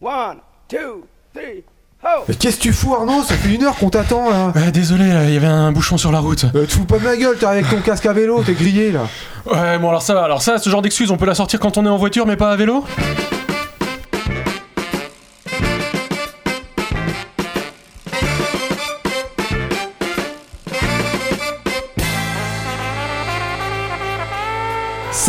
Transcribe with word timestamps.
One, 0.00 0.38
two, 0.68 1.06
three, 1.34 1.64
ho! 2.04 2.24
Mais 2.28 2.34
qu'est-ce 2.34 2.56
que 2.58 2.62
tu 2.62 2.72
fous 2.72 2.94
Arnaud 2.94 3.22
Ça 3.22 3.34
fait 3.34 3.54
une 3.54 3.64
heure 3.64 3.74
qu'on 3.76 3.88
t'attend 3.88 4.28
là 4.30 4.52
Ouais, 4.54 4.70
désolé, 4.70 5.08
là, 5.12 5.24
il 5.24 5.32
y 5.34 5.36
avait 5.36 5.46
un 5.46 5.72
bouchon 5.72 5.96
sur 5.96 6.12
la 6.12 6.18
route. 6.20 6.44
Euh, 6.54 6.66
Tu 6.66 6.76
fous 6.78 6.84
pas 6.84 6.98
de 6.98 7.04
ma 7.04 7.16
gueule, 7.16 7.36
t'es 7.38 7.46
avec 7.46 7.68
ton 7.68 7.80
casque 7.80 8.06
à 8.06 8.12
vélo, 8.12 8.42
t'es 8.44 8.52
grillé 8.54 8.92
là 8.92 9.06
Ouais, 9.46 9.78
bon 9.78 9.88
alors 9.88 10.02
ça 10.02 10.12
va. 10.14 10.24
Alors 10.24 10.42
ça, 10.42 10.58
ce 10.58 10.68
genre 10.68 10.82
d'excuse, 10.82 11.10
on 11.10 11.16
peut 11.16 11.26
la 11.26 11.34
sortir 11.34 11.60
quand 11.60 11.78
on 11.78 11.86
est 11.86 11.88
en 11.88 11.96
voiture, 11.96 12.26
mais 12.26 12.36
pas 12.36 12.50
à 12.52 12.56
vélo? 12.56 12.84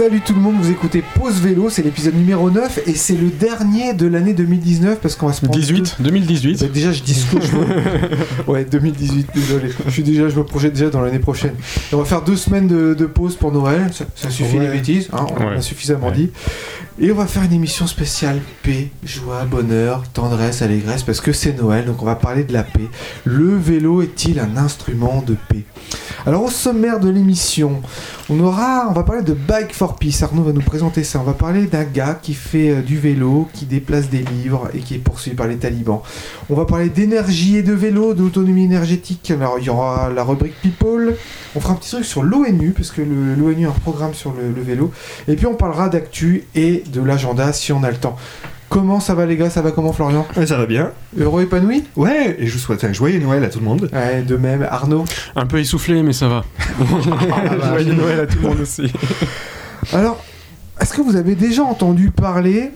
Salut 0.07 0.21
tout 0.21 0.33
le 0.33 0.39
monde, 0.39 0.55
vous 0.61 0.71
écoutez 0.71 1.03
Pause 1.15 1.41
Vélo, 1.41 1.69
c'est 1.69 1.81
l'épisode 1.81 2.15
numéro 2.15 2.49
9 2.49 2.79
et 2.87 2.93
c'est 2.95 3.15
le 3.17 3.27
dernier 3.27 3.93
de 3.93 4.07
l'année 4.07 4.33
2019 4.33 4.99
parce 5.01 5.17
qu'on 5.17 5.27
va 5.27 5.33
se 5.33 5.41
prendre 5.41 5.59
18, 5.59 5.97
2018. 5.99 6.61
Bah, 6.61 6.67
déjà, 6.73 6.93
je 6.93 7.03
dis 7.03 7.13
ce 7.13 7.25
que 7.35 7.41
je 7.41 7.47
veux. 7.51 7.65
ouais, 8.47 8.63
2018, 8.63 9.27
désolé. 9.35 9.69
Je 9.85 9.91
suis 9.91 10.03
déjà, 10.03 10.29
je 10.29 10.37
me 10.37 10.45
projette 10.45 10.71
déjà 10.71 10.89
dans 10.89 11.01
l'année 11.01 11.19
prochaine. 11.19 11.55
Et 11.91 11.95
on 11.95 11.97
va 11.97 12.05
faire 12.05 12.21
deux 12.21 12.37
semaines 12.37 12.69
de, 12.69 12.93
de 12.93 13.05
pause 13.05 13.35
pour 13.35 13.51
Noël. 13.51 13.89
Ça, 13.91 14.05
ça 14.15 14.29
suffit 14.29 14.57
Ouais. 14.57 14.67
les 14.67 14.71
bêtises, 14.77 15.09
hein, 15.11 15.25
on 15.37 15.43
Ouais. 15.45 15.55
a 15.57 15.61
suffisamment 15.61 16.07
Ouais. 16.07 16.13
dit. 16.13 16.29
Et 16.99 17.11
on 17.11 17.15
va 17.15 17.27
faire 17.27 17.43
une 17.43 17.51
émission 17.53 17.85
spéciale 17.85 18.39
paix, 18.63 18.87
joie, 19.03 19.43
bonheur, 19.43 20.03
tendresse, 20.13 20.61
allégresse, 20.61 21.03
parce 21.03 21.19
que 21.19 21.33
c'est 21.33 21.51
Noël, 21.61 21.83
donc 21.85 22.01
on 22.01 22.05
va 22.05 22.15
parler 22.15 22.45
de 22.45 22.53
la 22.53 22.63
paix. 22.63 22.87
Le 23.25 23.57
vélo 23.57 24.01
est-il 24.01 24.39
un 24.39 24.55
instrument 24.55 25.21
de 25.27 25.35
paix? 25.49 25.65
Alors 26.25 26.43
au 26.43 26.49
sommaire 26.49 26.99
de 26.99 27.09
l'émission, 27.09 27.81
on 28.29 28.39
aura, 28.41 28.87
on 28.89 28.93
va 28.93 29.03
parler 29.03 29.21
de 29.21 29.33
Bike 29.33 29.73
for 29.73 29.95
Peace. 29.99 30.23
Arnaud 30.23 30.43
va 30.43 30.51
nous 30.51 30.61
présenter 30.61 31.03
ça. 31.03 31.19
On 31.19 31.23
va 31.23 31.33
parler 31.33 31.65
d'un 31.65 31.83
gars 31.83 32.17
qui 32.21 32.33
fait 32.33 32.69
euh, 32.69 32.81
du 32.81 32.97
vélo, 32.97 33.47
qui 33.53 33.65
déplace 33.65 34.09
des 34.09 34.23
livres 34.23 34.69
et 34.73 34.79
qui 34.79 34.95
est 34.95 34.99
poursuivi 34.99 35.35
par 35.35 35.47
les 35.47 35.57
talibans. 35.57 36.01
On 36.49 36.55
va 36.55 36.65
parler 36.65 36.89
d'énergie 36.89 37.57
et 37.57 37.63
de 37.63 37.73
vélo, 37.73 38.13
d'autonomie 38.13 38.65
énergétique. 38.65 39.31
Alors 39.31 39.57
il 39.59 39.65
y 39.65 39.69
aura 39.69 40.09
la 40.09 40.23
rubrique 40.23 40.55
People. 40.61 41.15
On 41.55 41.59
fera 41.59 41.73
un 41.73 41.77
petit 41.77 41.91
truc 41.91 42.05
sur 42.05 42.23
l'ONU, 42.23 42.71
parce 42.71 42.91
que 42.91 43.01
l'ONU 43.01 43.65
a 43.65 43.69
un 43.69 43.73
programme 43.73 44.13
sur 44.13 44.33
le, 44.33 44.51
le 44.55 44.61
vélo. 44.61 44.91
Et 45.27 45.35
puis 45.35 45.45
on 45.45 45.55
parlera 45.55 45.89
d'actu 45.89 46.43
et 46.55 46.83
de 46.91 47.01
l'agenda 47.01 47.51
si 47.53 47.71
on 47.71 47.83
a 47.83 47.91
le 47.91 47.97
temps. 47.97 48.15
Comment 48.69 48.99
ça 48.99 49.15
va 49.15 49.25
les 49.25 49.37
gars? 49.37 49.49
Ça 49.49 49.61
va 49.61 49.71
comment 49.71 49.93
Florian? 49.93 50.27
Ouais, 50.35 50.45
ça 50.45 50.57
va 50.57 50.65
bien. 50.65 50.91
Heureux 51.17 51.43
épanoui? 51.43 51.85
Ouais, 51.95 52.35
et 52.37 52.47
je 52.47 52.53
vous 52.53 52.59
souhaite 52.59 52.83
un 52.83 52.91
joyeux 52.91 53.19
Noël 53.19 53.43
à 53.43 53.49
tout 53.49 53.59
le 53.59 53.65
monde. 53.65 53.89
Ouais, 53.93 54.21
de 54.23 54.35
même. 54.35 54.67
Arnaud? 54.69 55.05
Un 55.37 55.45
peu 55.45 55.59
essoufflé, 55.59 56.03
mais 56.03 56.11
ça 56.11 56.27
va. 56.27 56.43
Joyeux 57.69 57.93
Noël 57.93 58.19
à 58.19 58.27
tout 58.27 58.39
le 58.41 58.49
monde 58.49 58.59
aussi. 58.59 58.91
Alors, 59.93 60.17
est-ce 60.81 60.93
que 60.93 61.01
vous 61.01 61.15
avez 61.15 61.35
déjà 61.35 61.63
entendu 61.63 62.11
parler 62.11 62.71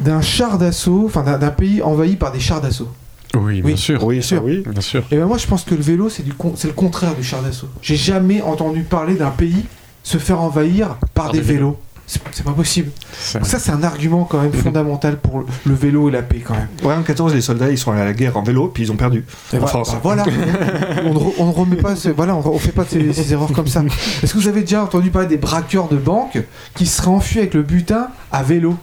d'un 0.00 0.20
char 0.20 0.58
d'assaut, 0.58 1.04
enfin 1.06 1.22
d'un 1.22 1.50
pays 1.50 1.82
envahi 1.82 2.16
par 2.16 2.32
des 2.32 2.40
chars 2.40 2.60
d'assaut? 2.60 2.88
Oui, 3.34 3.62
bien 3.62 3.72
Oui. 3.72 3.78
sûr. 3.78 4.04
Oui, 4.04 4.22
ça 4.22 4.28
sûr. 4.28 4.44
oui. 4.44 4.62
Bien 4.66 4.80
sûr. 4.80 5.02
Et 5.10 5.16
ben 5.16 5.26
moi 5.26 5.38
je 5.38 5.46
pense 5.46 5.64
que 5.64 5.74
le 5.74 5.80
vélo 5.82 6.08
c'est 6.08 6.22
du 6.22 6.32
con- 6.32 6.52
c'est 6.56 6.68
le 6.68 6.74
contraire 6.74 7.14
du 7.16 7.24
char 7.24 7.42
d'assaut. 7.42 7.68
J'ai 7.82 7.96
jamais 7.96 8.40
entendu 8.42 8.82
parler 8.82 9.14
d'un 9.14 9.30
pays 9.30 9.64
se 10.04 10.18
faire 10.18 10.40
envahir 10.40 10.96
par, 11.14 11.32
des, 11.32 11.38
des 11.38 11.44
vélos. 11.44 11.76
C'est 12.06 12.44
pas 12.44 12.52
possible. 12.52 12.90
Ça- 13.12 13.38
Donc 13.38 13.48
ça 13.48 13.58
c'est 13.58 13.70
un 13.72 13.82
argument 13.82 14.24
quand 14.24 14.40
même 14.42 14.52
fondamental 14.52 15.16
pour 15.18 15.44
le 15.64 15.74
vélo 15.74 16.08
et 16.08 16.12
la 16.12 16.22
paix 16.22 16.40
quand 16.44 16.54
même. 16.54 16.68
Ouais, 16.82 16.94
en 16.94 17.02
14, 17.02 17.34
les 17.34 17.40
soldats, 17.40 17.70
ils 17.70 17.78
sont 17.78 17.92
allés 17.92 18.02
à 18.02 18.04
la 18.04 18.12
guerre 18.12 18.36
en 18.36 18.42
vélo, 18.42 18.68
puis 18.68 18.82
ils 18.84 18.92
ont 18.92 18.96
perdu. 18.96 19.24
En 19.52 19.56
voilà, 19.58 19.66
France. 19.66 19.92
bah 19.92 20.00
voilà. 20.02 20.24
on, 21.04 21.14
ne 21.14 21.18
re- 21.18 21.32
on 21.38 21.46
ne 21.46 21.52
remet 21.52 21.76
pas, 21.76 21.96
ce- 21.96 22.10
voilà, 22.10 22.34
on, 22.36 22.46
on 22.46 22.58
fait 22.58 22.72
pas 22.72 22.84
ces, 22.84 23.12
ces 23.12 23.32
erreurs 23.32 23.52
comme 23.52 23.66
ça. 23.68 23.82
Est-ce 24.22 24.32
que 24.34 24.38
vous 24.38 24.48
avez 24.48 24.60
déjà 24.60 24.82
entendu 24.82 25.10
parler 25.10 25.28
des 25.28 25.38
braqueurs 25.38 25.88
de 25.88 25.96
banque 25.96 26.42
qui 26.74 26.86
seraient 26.86 27.08
enfuis 27.08 27.38
avec 27.40 27.54
le 27.54 27.62
butin 27.62 28.08
à 28.32 28.42
vélo? 28.42 28.76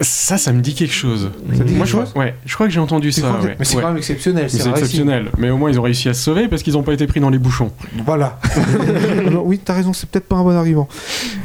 Ça, 0.00 0.36
ça 0.36 0.52
me 0.52 0.60
dit 0.60 0.74
quelque 0.74 0.92
chose. 0.92 1.30
Ça 1.56 1.64
dit 1.64 1.74
Moi, 1.74 1.86
quelque 1.86 1.86
je 1.86 1.90
chose 1.90 2.12
ouais, 2.16 2.34
je 2.44 2.54
crois 2.54 2.66
que 2.66 2.72
j'ai 2.72 2.80
entendu 2.80 3.12
ça. 3.12 3.32
ouais. 3.42 3.56
Mais 3.58 3.64
c'est 3.64 3.76
Ouais. 3.76 3.82
quand 3.82 3.88
même 3.88 3.96
exceptionnel. 3.96 4.50
C'est 4.50 4.68
exceptionnel. 4.68 5.30
Mais 5.38 5.48
au 5.50 5.56
moins, 5.56 5.70
ils 5.70 5.78
ont 5.80 5.82
réussi 5.82 6.08
à 6.10 6.14
se 6.14 6.22
sauver 6.22 6.48
parce 6.48 6.62
qu'ils 6.62 6.74
n'ont 6.74 6.82
pas 6.82 6.92
été 6.92 7.06
pris 7.06 7.20
dans 7.20 7.30
les 7.30 7.38
bouchons. 7.38 7.70
Voilà. 8.04 8.38
Non, 9.30 9.42
oui, 9.44 9.58
t'as 9.62 9.72
raison, 9.74 9.92
c'est 9.92 10.08
peut-être 10.08 10.26
pas 10.28 10.36
un 10.36 10.42
bon 10.42 10.54
argument. 10.56 10.88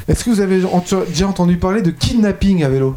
Est-ce 0.07 0.23
que 0.25 0.29
vous 0.29 0.41
avez 0.41 0.61
déjà 1.07 1.27
entendu 1.27 1.55
parler 1.57 1.81
de 1.81 1.91
kidnapping 1.91 2.63
à 2.63 2.69
vélo? 2.69 2.95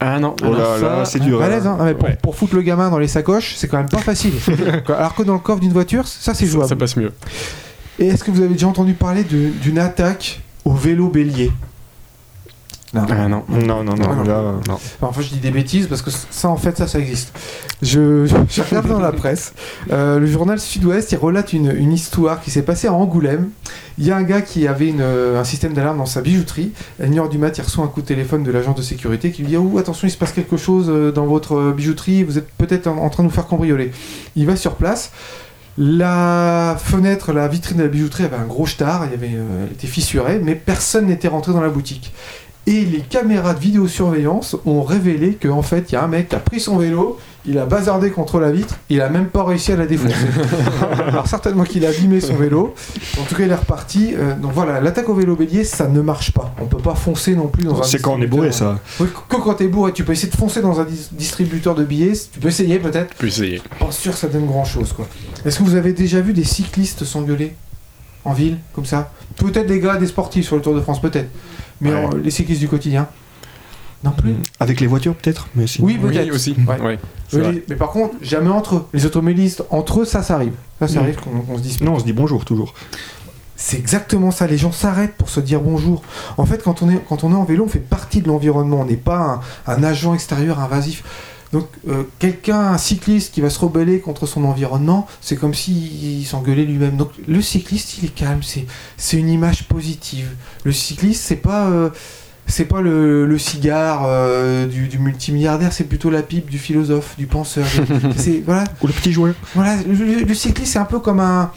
Ah 0.00 0.20
non. 0.20 0.36
Oh 0.42 0.44
là 0.44 0.50
alors 0.74 0.78
là, 0.98 1.04
ça- 1.04 1.12
c'est 1.12 1.18
dur. 1.20 1.38
Balèze, 1.40 1.66
hein 1.66 1.76
Ah, 1.80 1.84
mais 1.84 1.94
pour, 1.94 2.08
Ouais. 2.08 2.18
pour 2.22 2.36
foutre 2.36 2.54
le 2.54 2.62
gamin 2.62 2.88
dans 2.90 2.98
les 2.98 3.08
sacoches, 3.08 3.54
c'est 3.56 3.66
quand 3.68 3.78
même 3.78 3.88
pas 3.88 3.98
facile. 3.98 4.32
Alors 4.88 5.14
que 5.14 5.22
dans 5.24 5.32
le 5.32 5.38
coffre 5.40 5.60
d'une 5.60 5.72
voiture, 5.72 6.06
ça 6.06 6.34
c'est 6.34 6.46
jouable. 6.46 6.68
ça 6.68 6.76
passe 6.76 6.96
mieux. 6.96 7.12
Et 7.98 8.06
est-ce 8.06 8.22
que 8.22 8.30
vous 8.30 8.40
avez 8.40 8.52
déjà 8.52 8.68
entendu 8.68 8.92
parler 8.92 9.24
d'une 9.24 9.78
attaque 9.78 10.40
au 10.64 10.72
vélo 10.72 11.08
bélier? 11.08 11.50
Non. 12.94 13.06
Ah 13.10 13.28
non. 13.28 13.44
Non, 13.48 13.84
non, 13.84 13.94
non, 13.94 14.08
Ah, 14.10 14.14
non. 14.14 14.24
là, 14.24 14.54
Non. 14.66 14.78
Enfin, 15.02 15.20
je 15.20 15.28
dis 15.28 15.38
des 15.38 15.50
bêtises 15.50 15.86
parce 15.86 16.02
que 16.02 16.10
ça, 16.10 16.48
en 16.48 16.56
fait, 16.56 16.76
ça, 16.76 16.86
ça 16.86 16.98
existe. 16.98 17.32
Je, 17.82 18.26
regarde 18.70 18.88
dans 18.88 18.98
la 18.98 19.12
presse. 19.12 19.52
Euh, 19.90 20.18
le 20.18 20.26
journal 20.26 20.58
Sud-Ouest, 20.58 21.12
il 21.12 21.18
relate 21.18 21.52
une, 21.52 21.70
une 21.70 21.92
histoire 21.92 22.40
qui 22.40 22.50
s'est 22.50 22.62
passée 22.62 22.88
à 22.88 22.92
Angoulême. 22.92 23.50
Il 23.98 24.06
y 24.06 24.10
a 24.10 24.16
un 24.16 24.22
gars 24.22 24.40
qui 24.40 24.66
avait 24.66 24.88
une, 24.88 25.00
euh, 25.00 25.40
un 25.40 25.44
système 25.44 25.74
d'alarme 25.74 25.98
dans 25.98 26.06
sa 26.06 26.20
bijouterie. 26.22 26.72
À 27.00 27.06
une 27.06 27.18
heure 27.18 27.28
du 27.28 27.38
mat, 27.38 27.56
il 27.56 27.62
reçoit 27.62 27.84
un 27.84 27.88
coup 27.88 28.00
de 28.00 28.06
téléphone 28.06 28.42
de 28.42 28.50
l'agent 28.50 28.72
de 28.72 28.82
sécurité 28.82 29.30
qui 29.30 29.42
lui 29.42 29.48
dit 29.48 29.56
Oh, 29.56 29.78
attention, 29.78 30.08
il 30.08 30.10
se 30.10 30.16
passe 30.16 30.32
quelque 30.32 30.56
chose 30.56 30.86
euh, 30.88 31.12
dans 31.12 31.26
votre 31.26 31.56
euh, 31.56 31.72
bijouterie, 31.72 32.24
vous 32.24 32.38
êtes 32.38 32.48
peut-être 32.58 32.86
en, 32.86 32.96
en 32.98 33.10
train 33.10 33.22
de 33.22 33.28
nous 33.28 33.34
faire 33.34 33.46
cambrioler. 33.46 33.92
Il 34.34 34.46
va 34.46 34.56
sur 34.56 34.74
place. 34.76 35.12
La 35.80 36.76
fenêtre, 36.76 37.32
la 37.32 37.46
vitrine 37.46 37.76
de 37.78 37.84
la 37.84 37.88
bijouterie 37.88 38.24
avait 38.24 38.36
un 38.36 38.46
gros 38.46 38.66
star, 38.66 39.04
il 39.04 39.12
y 39.12 39.14
avait, 39.14 39.36
euh, 39.36 39.64
elle 39.64 39.72
était 39.72 39.86
fissurée, 39.86 40.40
mais 40.42 40.56
personne 40.56 41.06
n'était 41.06 41.28
rentré 41.28 41.52
dans 41.52 41.60
la 41.60 41.68
boutique. 41.68 42.12
Et 42.70 42.84
les 42.84 43.00
caméras 43.00 43.54
de 43.54 43.60
vidéosurveillance 43.60 44.54
ont 44.66 44.82
révélé 44.82 45.38
qu'en 45.42 45.62
fait, 45.62 45.86
il 45.88 45.92
y 45.94 45.96
a 45.96 46.04
un 46.04 46.08
mec 46.08 46.28
qui 46.28 46.36
a 46.36 46.38
pris 46.38 46.60
son 46.60 46.76
vélo, 46.76 47.18
il 47.46 47.56
a 47.56 47.64
bazardé 47.64 48.10
contre 48.10 48.40
la 48.40 48.50
vitre, 48.50 48.76
il 48.90 49.00
a 49.00 49.08
même 49.08 49.28
pas 49.28 49.42
réussi 49.42 49.72
à 49.72 49.76
la 49.76 49.86
défoncer. 49.86 50.14
Alors 51.06 51.26
certainement 51.26 51.64
qu'il 51.64 51.86
a 51.86 51.88
abîmé 51.88 52.20
son 52.20 52.34
vélo. 52.34 52.74
En 53.18 53.22
tout 53.22 53.34
cas, 53.36 53.44
il 53.44 53.50
est 53.50 53.54
reparti. 53.54 54.12
Euh, 54.14 54.34
donc 54.34 54.52
voilà, 54.52 54.82
l'attaque 54.82 55.08
au 55.08 55.14
vélo 55.14 55.34
bélier, 55.34 55.64
ça 55.64 55.88
ne 55.88 56.02
marche 56.02 56.32
pas. 56.32 56.54
On 56.60 56.66
peut 56.66 56.76
pas 56.76 56.94
foncer 56.94 57.34
non 57.34 57.46
plus 57.46 57.64
dans 57.64 57.80
un. 57.80 57.84
c'est 57.84 58.02
quand 58.02 58.14
on 58.18 58.20
est 58.20 58.26
bourré, 58.26 58.52
ça. 58.52 58.78
Oui, 59.00 59.06
que 59.30 59.36
quand 59.36 59.54
t'es 59.54 59.68
bourré, 59.68 59.92
tu 59.94 60.04
peux 60.04 60.12
essayer 60.12 60.30
de 60.30 60.36
foncer 60.36 60.60
dans 60.60 60.78
un 60.78 60.84
dis- 60.84 61.08
distributeur 61.12 61.74
de 61.74 61.84
billets. 61.84 62.12
Tu 62.30 62.38
peux 62.38 62.48
essayer 62.48 62.78
peut-être. 62.78 63.10
Tu 63.12 63.16
peux 63.16 63.28
essayer. 63.28 63.62
Pas 63.80 63.90
sûr 63.92 64.12
que 64.12 64.18
ça 64.18 64.28
donne 64.28 64.44
grand 64.46 64.66
chose 64.66 64.92
quoi. 64.92 65.06
Est-ce 65.46 65.58
que 65.58 65.62
vous 65.62 65.74
avez 65.76 65.94
déjà 65.94 66.20
vu 66.20 66.34
des 66.34 66.44
cyclistes 66.44 67.04
s'engueuler 67.04 67.54
en 68.26 68.34
ville 68.34 68.58
comme 68.74 68.84
ça? 68.84 69.10
Peut-être 69.36 69.66
des 69.68 69.80
gars, 69.80 69.96
des 69.96 70.06
sportifs 70.08 70.44
sur 70.46 70.56
le 70.56 70.60
Tour 70.62 70.74
de 70.74 70.80
France, 70.82 71.00
peut-être. 71.00 71.30
Mais 71.80 71.92
Ouais. 71.92 72.08
les 72.22 72.30
cyclistes 72.30 72.60
du 72.60 72.68
quotidien 72.68 73.08
Non 74.04 74.12
plus. 74.12 74.34
Avec 74.60 74.80
les 74.80 74.86
voitures, 74.86 75.14
peut-être 75.16 75.48
mais 75.56 75.66
si. 75.66 75.82
Oui, 75.82 75.98
Oui, 76.02 76.12
peut-être. 76.12 76.32
aussi. 76.34 76.54
Ouais. 76.68 76.80
Ouais, 76.80 76.98
c'est 77.28 77.40
Oui, 77.44 77.52
les- 77.54 77.64
mais 77.68 77.74
par 77.76 77.90
contre, 77.90 78.14
jamais 78.22 78.50
entre 78.50 78.76
eux. 78.76 78.86
Les 78.94 79.04
automobilistes, 79.06 79.64
entre 79.70 80.00
eux, 80.02 80.04
ça, 80.04 80.22
ça 80.22 80.34
arrive. 80.36 80.52
Ça, 80.78 80.86
ça 80.88 81.00
Mm. 81.00 81.02
arrive 81.02 81.16
qu'on 81.16 81.56
se 81.56 81.62
dispute. 81.62 81.84
Non, 81.86 81.94
on 81.94 81.98
se 81.98 82.04
dit 82.04 82.12
bonjour 82.12 82.44
toujours. 82.44 82.74
C'est 83.56 83.76
exactement 83.76 84.30
ça. 84.30 84.46
Les 84.46 84.56
gens 84.56 84.70
s'arrêtent 84.70 85.16
pour 85.16 85.28
se 85.30 85.40
dire 85.40 85.60
bonjour. 85.60 86.02
En 86.36 86.46
fait, 86.46 86.62
quand 86.62 86.80
on 86.82 86.90
est, 86.90 87.00
quand 87.08 87.24
on 87.24 87.32
est 87.32 87.36
en 87.36 87.42
vélo, 87.42 87.64
on 87.64 87.68
fait 87.68 87.80
partie 87.80 88.22
de 88.22 88.28
l'environnement. 88.28 88.80
On 88.82 88.84
n'est 88.84 88.94
pas 88.96 89.40
un, 89.66 89.72
un 89.74 89.82
agent 89.82 90.14
extérieur 90.14 90.60
invasif. 90.60 91.02
Donc, 91.52 91.66
euh, 91.88 92.02
quelqu'un, 92.18 92.60
un 92.60 92.78
cycliste 92.78 93.32
qui 93.32 93.40
va 93.40 93.48
se 93.50 93.58
rebeller 93.58 94.00
contre 94.00 94.26
son 94.26 94.44
environnement, 94.44 95.06
c'est 95.22 95.36
comme 95.36 95.54
s'il 95.54 96.26
s'engueulait 96.26 96.64
lui-même. 96.64 96.96
Donc, 96.96 97.10
le 97.26 97.40
cycliste, 97.40 97.98
il 97.98 98.04
est 98.06 98.14
calme. 98.14 98.40
C'est, 98.42 99.16
une 99.16 99.30
image 99.30 99.66
positive. 99.68 100.28
Le 100.64 100.72
cycliste, 100.72 101.22
c'est 101.24 101.36
pas. 101.36 101.68
euh, 101.68 101.90
c'est 102.50 102.64
pas 102.64 102.80
le, 102.80 103.26
le 103.26 103.38
cigare 103.38 104.04
euh, 104.06 104.66
du, 104.66 104.88
du 104.88 104.98
multimilliardaire, 104.98 105.70
c'est 105.70 105.84
plutôt 105.84 106.08
la 106.08 106.22
pipe 106.22 106.48
du 106.48 106.58
philosophe, 106.58 107.14
du 107.18 107.26
penseur. 107.26 107.66
voilà, 108.46 108.64
Ou 108.82 108.86
le 108.86 108.92
petit 108.94 109.12
joueur. 109.12 109.34
voilà. 109.54 109.76
Le- 109.86 110.24
le 110.24 110.34
cycliste, 110.34 110.72
c'est 110.72 110.78
un 110.78 110.86
peu 110.86 110.98
comme 110.98 111.20
un. 111.20 111.50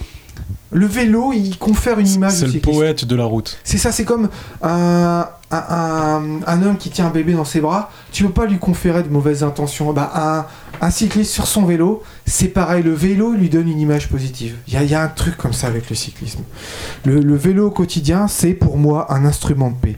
Le 0.73 0.85
vélo, 0.85 1.33
il 1.33 1.57
confère 1.57 1.99
une 1.99 2.07
image. 2.07 2.31
C'est 2.33 2.47
le 2.47 2.59
poète 2.61 3.03
de 3.05 3.15
la 3.15 3.25
route. 3.25 3.57
C'est 3.63 3.77
ça, 3.77 3.91
c'est 3.91 4.05
comme 4.05 4.29
un, 4.61 5.27
un, 5.51 5.57
un- 5.69 6.39
un 6.47 6.63
homme 6.63 6.77
qui 6.77 6.89
tient 6.89 7.07
un 7.07 7.11
bébé 7.11 7.33
dans 7.33 7.43
ses 7.45 7.59
bras. 7.59 7.91
Tu 8.13 8.23
peux 8.23 8.31
pas 8.31 8.45
lui 8.45 8.57
conférer 8.57 9.03
de 9.03 9.09
mauvaises 9.09 9.43
intentions. 9.43 9.91
Bah, 9.91 10.11
un, 10.15 10.45
un 10.85 10.89
cycliste 10.89 11.31
sur 11.31 11.45
son 11.45 11.65
vélo, 11.65 12.01
c'est 12.25 12.47
pareil. 12.47 12.83
Le 12.83 12.94
vélo 12.94 13.33
lui 13.33 13.50
donne 13.50 13.68
une 13.68 13.79
image 13.79 14.07
positive. 14.07 14.56
Il 14.68 14.73
y 14.73 14.77
a, 14.77 14.83
y 14.83 14.95
a 14.95 15.01
un 15.03 15.09
truc 15.09 15.35
comme 15.35 15.51
ça 15.53 15.68
avec 15.68 15.89
le 15.89 15.95
cyclisme. 15.95 16.39
Le, 17.06 17.19
le 17.19 17.35
vélo 17.35 17.67
au 17.67 17.71
quotidien, 17.71 18.27
c'est 18.29 18.53
pour 18.53 18.77
moi 18.77 19.13
un 19.13 19.25
instrument 19.25 19.71
de 19.71 19.75
paix. 19.75 19.97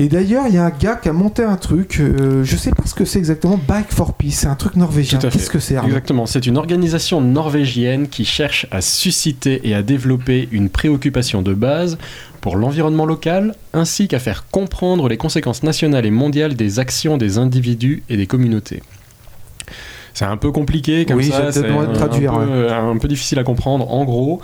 Et 0.00 0.08
d'ailleurs, 0.08 0.44
il 0.46 0.54
y 0.54 0.58
a 0.58 0.64
un 0.64 0.70
gars 0.70 0.94
qui 0.94 1.08
a 1.08 1.12
monté 1.12 1.42
un 1.42 1.56
truc, 1.56 1.98
euh, 1.98 2.44
je 2.44 2.56
sais 2.56 2.70
pas 2.70 2.84
ce 2.86 2.94
que 2.94 3.04
c'est 3.04 3.18
exactement, 3.18 3.58
Bike 3.66 3.90
for 3.90 4.14
Peace, 4.14 4.32
c'est 4.32 4.46
un 4.46 4.54
truc 4.54 4.76
norvégien. 4.76 5.18
Qu'est-ce 5.18 5.50
que 5.50 5.58
c'est 5.58 5.74
Exactement, 5.74 6.26
c'est 6.26 6.46
une 6.46 6.56
organisation 6.56 7.20
norvégienne 7.20 8.08
qui 8.08 8.24
cherche 8.24 8.66
à 8.70 8.80
susciter 8.80 9.68
et 9.68 9.74
à 9.74 9.82
développer 9.82 10.48
une 10.52 10.68
préoccupation 10.68 11.42
de 11.42 11.52
base 11.52 11.98
pour 12.40 12.56
l'environnement 12.56 13.06
local, 13.06 13.56
ainsi 13.72 14.06
qu'à 14.06 14.20
faire 14.20 14.46
comprendre 14.50 15.08
les 15.08 15.16
conséquences 15.16 15.64
nationales 15.64 16.06
et 16.06 16.12
mondiales 16.12 16.54
des 16.54 16.78
actions 16.78 17.16
des 17.16 17.38
individus 17.38 18.04
et 18.08 18.16
des 18.16 18.28
communautés. 18.28 18.84
C'est 20.14 20.24
un 20.24 20.36
peu 20.36 20.50
compliqué 20.50 21.06
comme 21.06 21.16
Oui, 21.16 21.26
ça, 21.30 21.52
c'est 21.52 21.68
un, 21.68 21.86
traduire, 21.86 22.34
peu, 22.34 22.72
un 22.72 22.96
peu 22.96 23.08
difficile 23.08 23.38
à 23.38 23.44
comprendre. 23.44 23.88
En 23.92 24.04
gros, 24.04 24.40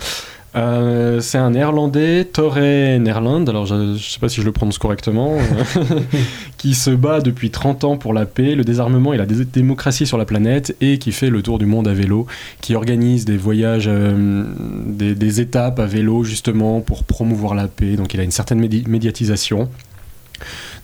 Euh, 0.56 1.20
c'est 1.20 1.38
un 1.38 1.50
néerlandais, 1.50 2.24
Torre 2.24 2.58
Nerland, 2.60 3.48
alors 3.48 3.66
je 3.66 3.74
ne 3.74 3.96
sais 3.98 4.20
pas 4.20 4.28
si 4.28 4.40
je 4.40 4.46
le 4.46 4.52
prononce 4.52 4.78
correctement, 4.78 5.36
qui 6.58 6.74
se 6.74 6.90
bat 6.90 7.20
depuis 7.20 7.50
30 7.50 7.82
ans 7.84 7.96
pour 7.96 8.12
la 8.14 8.24
paix, 8.24 8.54
le 8.54 8.62
désarmement 8.62 9.12
et 9.12 9.16
la 9.16 9.26
dé- 9.26 9.44
démocratie 9.44 10.06
sur 10.06 10.16
la 10.16 10.24
planète 10.24 10.76
et 10.80 10.98
qui 10.98 11.10
fait 11.10 11.28
le 11.30 11.42
tour 11.42 11.58
du 11.58 11.66
monde 11.66 11.88
à 11.88 11.92
vélo, 11.92 12.26
qui 12.60 12.76
organise 12.76 13.24
des 13.24 13.36
voyages, 13.36 13.86
euh, 13.88 14.44
des, 14.86 15.16
des 15.16 15.40
étapes 15.40 15.80
à 15.80 15.86
vélo 15.86 16.22
justement 16.22 16.80
pour 16.80 17.02
promouvoir 17.02 17.54
la 17.54 17.66
paix. 17.66 17.96
Donc 17.96 18.14
il 18.14 18.20
a 18.20 18.22
une 18.22 18.30
certaine 18.30 18.60
médi- 18.64 18.86
médiatisation. 18.88 19.68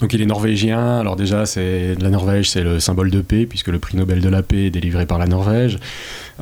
Donc 0.00 0.14
il 0.14 0.22
est 0.22 0.26
norvégien, 0.26 1.00
alors 1.00 1.16
déjà 1.16 1.44
c'est 1.44 1.94
la 2.00 2.08
Norvège 2.08 2.48
c'est 2.48 2.62
le 2.62 2.80
symbole 2.80 3.10
de 3.10 3.20
paix 3.20 3.44
puisque 3.46 3.66
le 3.68 3.78
prix 3.78 3.96
Nobel 3.96 4.20
de 4.20 4.28
la 4.28 4.42
paix 4.42 4.66
est 4.66 4.70
délivré 4.70 5.06
par 5.06 5.18
la 5.18 5.26
Norvège. 5.26 5.78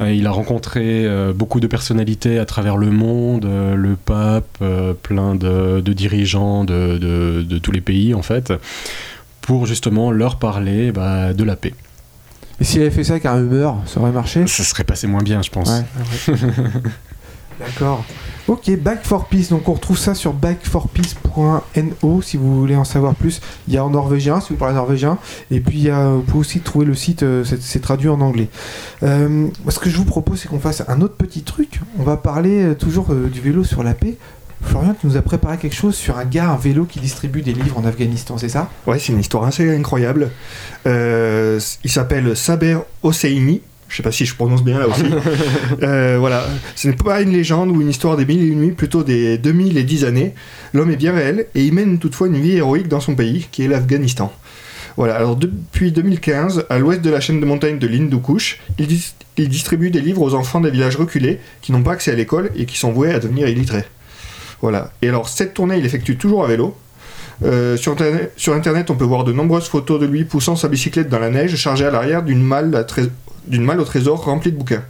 Euh, 0.01 0.13
il 0.13 0.27
a 0.27 0.31
rencontré 0.31 1.05
euh, 1.07 1.33
beaucoup 1.33 1.61
de 1.61 1.67
personnalités 1.67 2.39
à 2.39 2.45
travers 2.45 2.77
le 2.77 2.91
monde, 2.91 3.45
euh, 3.45 3.75
le 3.75 3.97
pape, 3.97 4.63
plein 5.03 5.35
de, 5.35 5.81
de 5.81 5.93
dirigeants 5.93 6.65
de, 6.65 6.99
de- 6.99 7.43
de 7.43 7.59
tous 7.59 7.73
les 7.73 7.81
pays 7.81 8.15
en 8.15 8.23
fait, 8.23 8.53
pour 9.41 9.67
justement 9.67 10.11
leur 10.11 10.37
parler 10.39 10.93
bah, 10.93 11.33
de 11.33 11.43
la 11.45 11.57
paix. 11.57 11.75
Et 12.61 12.65
s'il 12.65 12.81
avait 12.81 12.91
fait 12.91 13.05
ça 13.05 13.13
avec 13.15 13.27
un 13.27 13.37
Hummer, 13.39 13.71
ça 13.87 14.01
aurait 14.01 14.11
marché? 14.11 14.47
Ça 14.47 14.65
serait 14.65 14.85
passé 14.85 15.07
moins 15.07 15.23
bien 15.23 15.43
je 15.43 15.51
pense. 15.51 15.69
Ouais. 15.71 16.35
D'accord. 17.59 18.05
Ok, 18.49 18.71
Back 18.79 19.01
for 19.05 19.27
Peace. 19.27 19.51
Donc 19.51 19.69
on 19.69 19.75
retrouve 19.75 19.99
ça 19.99 20.15
sur 20.15 20.33
backforpeace.no 20.33 22.23
si 22.23 22.37
vous 22.39 22.61
voulez 22.61 22.77
en 22.77 22.85
savoir 22.85 23.15
plus. 23.15 23.43
Il 23.67 23.75
y 23.75 23.77
a 23.77 23.85
en 23.85 23.91
norvégien 23.91 24.41
si 24.41 24.55
vous 24.55 24.59
parlez 24.59 24.75
norvégien. 24.75 25.19
Et 25.51 25.61
puis 25.61 25.91
a, 25.91 26.13
vous 26.13 26.23
pouvez 26.23 26.41
aussi 26.41 26.61
trouver 26.61 26.87
le 26.87 26.95
site, 26.95 27.23
euh, 27.25 27.45
c'est 27.45 27.81
traduit 27.81 28.09
en 28.09 28.23
anglais. 28.23 28.49
Euh, 29.03 29.49
ce 29.69 29.79
que 29.79 29.91
je 29.91 29.99
vous 29.99 30.07
propose, 30.07 30.41
c'est 30.41 30.49
qu'on 30.49 30.61
fasse 30.61 30.83
un 30.89 31.03
autre 31.03 31.17
petit 31.17 31.43
truc. 31.43 31.81
On 31.99 32.05
va 32.05 32.17
parler 32.17 32.63
euh, 32.63 32.75
toujours 32.75 33.15
du 33.15 33.41
vélo 33.41 33.65
sur 33.65 33.83
la 33.83 33.93
paix. 33.93 34.17
Florian, 34.63 34.95
tu 34.99 35.07
nous 35.07 35.17
as 35.19 35.23
préparé 35.23 35.59
quelque 35.59 35.77
chose 35.77 35.95
sur 35.95 36.17
un 36.17 36.25
gars, 36.25 36.51
un 36.51 36.57
vélo 36.57 36.85
qui 36.85 37.01
distribue 37.01 37.43
des 37.43 37.53
livres 37.53 37.79
en 37.79 37.85
Afghanistan, 37.85 38.39
c'est 38.39 38.49
ça? 38.49 38.69
Ouais, 38.89 38.99
c'est 38.99 39.13
une 39.13 39.21
histoire 39.21 39.45
assez 39.45 39.73
incroyable. 39.73 40.31
Il 40.85 41.61
s'appelle 41.91 42.37
Saber 42.37 42.79
Hosseini. 43.05 43.61
Je 43.89 43.97
sais 43.97 44.03
pas 44.03 44.13
si 44.13 44.27
je 44.27 44.35
prononce 44.35 44.63
bien 44.63 44.79
là 44.79 44.89
aussi. 44.89 45.05
Euh, 45.83 46.17
voilà, 46.19 46.45
ce 46.75 46.89
n'est 46.89 46.95
pas 46.97 47.21
une 47.23 47.31
légende 47.33 47.71
ou 47.71 47.81
une 47.81 47.89
histoire 47.89 48.17
des 48.17 48.25
mille 48.27 48.43
et 48.43 48.47
une 48.47 48.61
nuits, 48.61 48.73
plutôt 48.73 49.03
des 49.03 49.39
2000 49.39 49.79
et 49.79 49.83
10 49.85 50.05
années. 50.05 50.35
L'homme 50.75 50.91
est 50.91 50.97
bien 50.97 51.13
réel 51.15 51.47
et 51.55 51.65
il 51.65 51.73
mène 51.73 51.99
toutefois 51.99 52.27
une 52.27 52.37
vie 52.39 52.57
héroïque 52.57 52.89
dans 52.89 53.01
son 53.01 53.15
pays, 53.15 53.47
qui 53.51 53.63
est 53.65 53.69
l'Afghanistan. 53.69 54.33
Voilà, 54.97 55.15
alors 55.15 55.37
depuis 55.37 55.93
2015, 55.93 56.67
à 56.69 56.79
l'ouest 56.79 57.01
de 57.01 57.11
la 57.11 57.21
chaîne 57.21 57.41
de 57.41 57.47
montagnes 57.47 57.79
de 57.79 57.87
l'Hindu 57.87 58.19
Kush, 58.19 58.59
il, 58.79 58.89
dis- 58.89 59.15
il 59.37 59.49
distribue 59.49 59.91
des 59.91 60.01
livres 60.01 60.23
aux 60.23 60.35
enfants 60.35 60.61
des 60.61 60.71
villages 60.71 60.97
reculés 60.97 61.39
qui 61.63 61.71
n'ont 61.73 61.83
pas 61.83 61.93
accès 61.93 62.11
à 62.11 62.15
l'école 62.17 62.51
et 62.57 62.67
qui 62.67 62.77
sont 62.77 62.91
voués 62.91 63.15
à 63.15 63.21
devenir 63.21 63.49
illettrés. 63.49 63.85
Voilà, 64.61 64.91
et 65.01 65.09
alors 65.09 65.29
cette 65.29 65.55
tournée, 65.55 65.79
il 65.79 65.87
effectue 65.87 66.17
toujours 66.17 66.45
à 66.45 66.49
vélo. 66.49 66.77
Euh, 67.45 67.77
sur, 67.77 67.93
internet, 67.93 68.33
sur 68.37 68.55
internet, 68.55 68.91
on 68.91 68.97
peut 68.97 69.05
voir 69.05 69.23
de 69.23 69.33
nombreuses 69.33 69.69
photos 69.69 70.01
de 70.01 70.07
lui 70.07 70.25
poussant 70.25 70.57
sa 70.57 70.67
bicyclette 70.67 71.09
dans 71.09 71.21
la 71.21 71.31
neige, 71.31 71.55
chargée 71.55 71.85
à 71.85 71.91
l'arrière 71.93 72.25
d'une 72.25 72.43
malle, 72.43 72.75
à 72.75 72.83
d'une 73.49 73.65
malle 73.65 73.81
au 73.81 73.85
trésor 73.85 74.25
remplie 74.25 74.53
de 74.53 74.57
bouquins. 74.57 74.85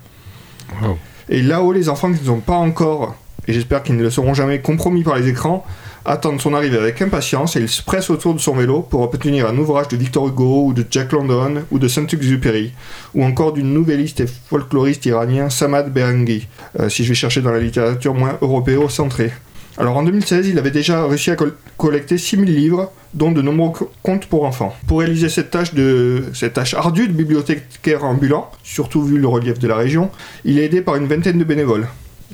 Wow. 0.83 0.99
Et 1.29 1.43
là-haut, 1.43 1.73
les 1.73 1.89
enfants 1.89 2.13
qui 2.13 2.21
ne 2.21 2.27
sont 2.27 2.41
pas 2.41 2.55
encore, 2.57 3.15
et 3.47 3.53
j'espère 3.53 3.83
qu'ils 3.83 3.97
ne 3.97 4.03
le 4.03 4.11
seront 4.11 4.35
jamais, 4.35 4.61
compromis 4.61 5.03
par 5.03 5.17
les 5.17 5.29
écrans, 5.29 5.65
attendent 6.05 6.41
son 6.41 6.55
arrivée 6.55 6.79
avec 6.79 7.03
impatience 7.03 7.57
et 7.57 7.61
ils 7.61 7.69
se 7.69 7.83
pressent 7.83 8.09
autour 8.09 8.33
de 8.33 8.39
son 8.39 8.55
vélo 8.55 8.81
pour 8.81 9.03
obtenir 9.03 9.47
un 9.47 9.59
ouvrage 9.59 9.89
de 9.89 9.97
Victor 9.97 10.27
Hugo 10.29 10.65
ou 10.67 10.73
de 10.73 10.87
Jack 10.91 11.13
London 11.13 11.63
ou 11.71 11.79
de 11.79 11.87
Saint-Exupéry, 11.89 12.73
ou 13.15 13.25
encore 13.25 13.53
du 13.53 13.63
nouvelliste 13.63 14.21
et 14.21 14.27
folkloriste 14.27 15.05
iranien 15.07 15.51
Samad 15.51 15.93
Berenghi, 15.93 16.49
euh, 16.81 16.89
si 16.89 17.05
je 17.05 17.11
vais 17.11 17.15
chercher 17.15 17.43
dans 17.43 17.51
la 17.51 17.61
littérature 17.61 18.15
moins 18.15 18.39
européo-centrée. 18.41 19.33
Alors 19.77 19.97
en 19.99 20.03
2016, 20.03 20.49
il 20.49 20.59
avait 20.59 20.71
déjà 20.71 21.05
réussi 21.07 21.31
à 21.31 21.37
col- 21.37 21.55
collecter 21.77 22.17
6000 22.17 22.55
livres, 22.55 22.91
dont 23.15 23.33
de 23.33 23.41
nombreux 23.43 23.71
co- 23.73 23.91
contes 24.03 24.27
pour 24.27 24.45
enfants. 24.45 24.75
Pour 24.87 25.01
réaliser 25.01 25.29
cette 25.29 25.51
tâche, 25.51 25.75
de, 25.75 26.25
cette 26.35 26.55
tâche 26.55 26.75
ardue 26.75 27.09
de 27.09 27.13
bibliothécaire 27.13 28.05
ambulant, 28.05 28.51
surtout 28.63 29.03
vu 29.03 29.19
le 29.19 29.27
relief 29.29 29.59
de 29.59 29.67
la 29.69 29.77
région, 29.77 30.11
il 30.45 30.59
est 30.59 30.65
aidé 30.67 30.81
par 30.83 30.97
une 30.97 31.07
vingtaine 31.07 31.39
de 31.39 31.45
bénévoles. 31.45 31.89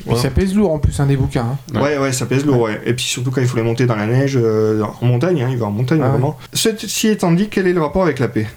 Voilà. 0.07 0.21
ça 0.21 0.31
pèse 0.31 0.55
lourd 0.57 0.73
en 0.73 0.79
plus, 0.81 0.99
un 0.99 1.07
des 1.07 1.17
bouquins. 1.17 1.47
hein. 1.75 1.79
Ouais. 1.81 1.83
Ouais, 1.83 1.99
ouais, 1.99 2.13
ça 2.13 2.27
pèse 2.27 2.45
lourd, 2.45 2.63
ouais. 2.63 2.81
Et 2.85 2.95
puis 2.95 3.05
surtout 3.05 3.31
quand 3.31 3.41
il 3.41 3.47
faut 3.47 3.57
les 3.57 3.63
monter 3.63 3.87
dans 3.87 3.95
la 3.95 4.07
neige, 4.07 4.37
euh, 4.41 4.83
en 5.01 5.07
montagne, 5.07 5.43
hein, 5.43 5.49
il 5.53 5.57
va 5.57 5.67
en 5.67 5.71
montagne 5.71 6.01
Ah 6.03 6.07
ouais. 6.07 6.11
vraiment. 6.13 6.37
Ceci 6.53 7.07
étant 7.09 7.31
dit, 7.31 7.49
quel 7.49 7.69
est 7.69 7.73
le 7.73 7.81
rapport 7.81 8.03
avec 8.03 8.19
la 8.19 8.27
paix? 8.27 8.49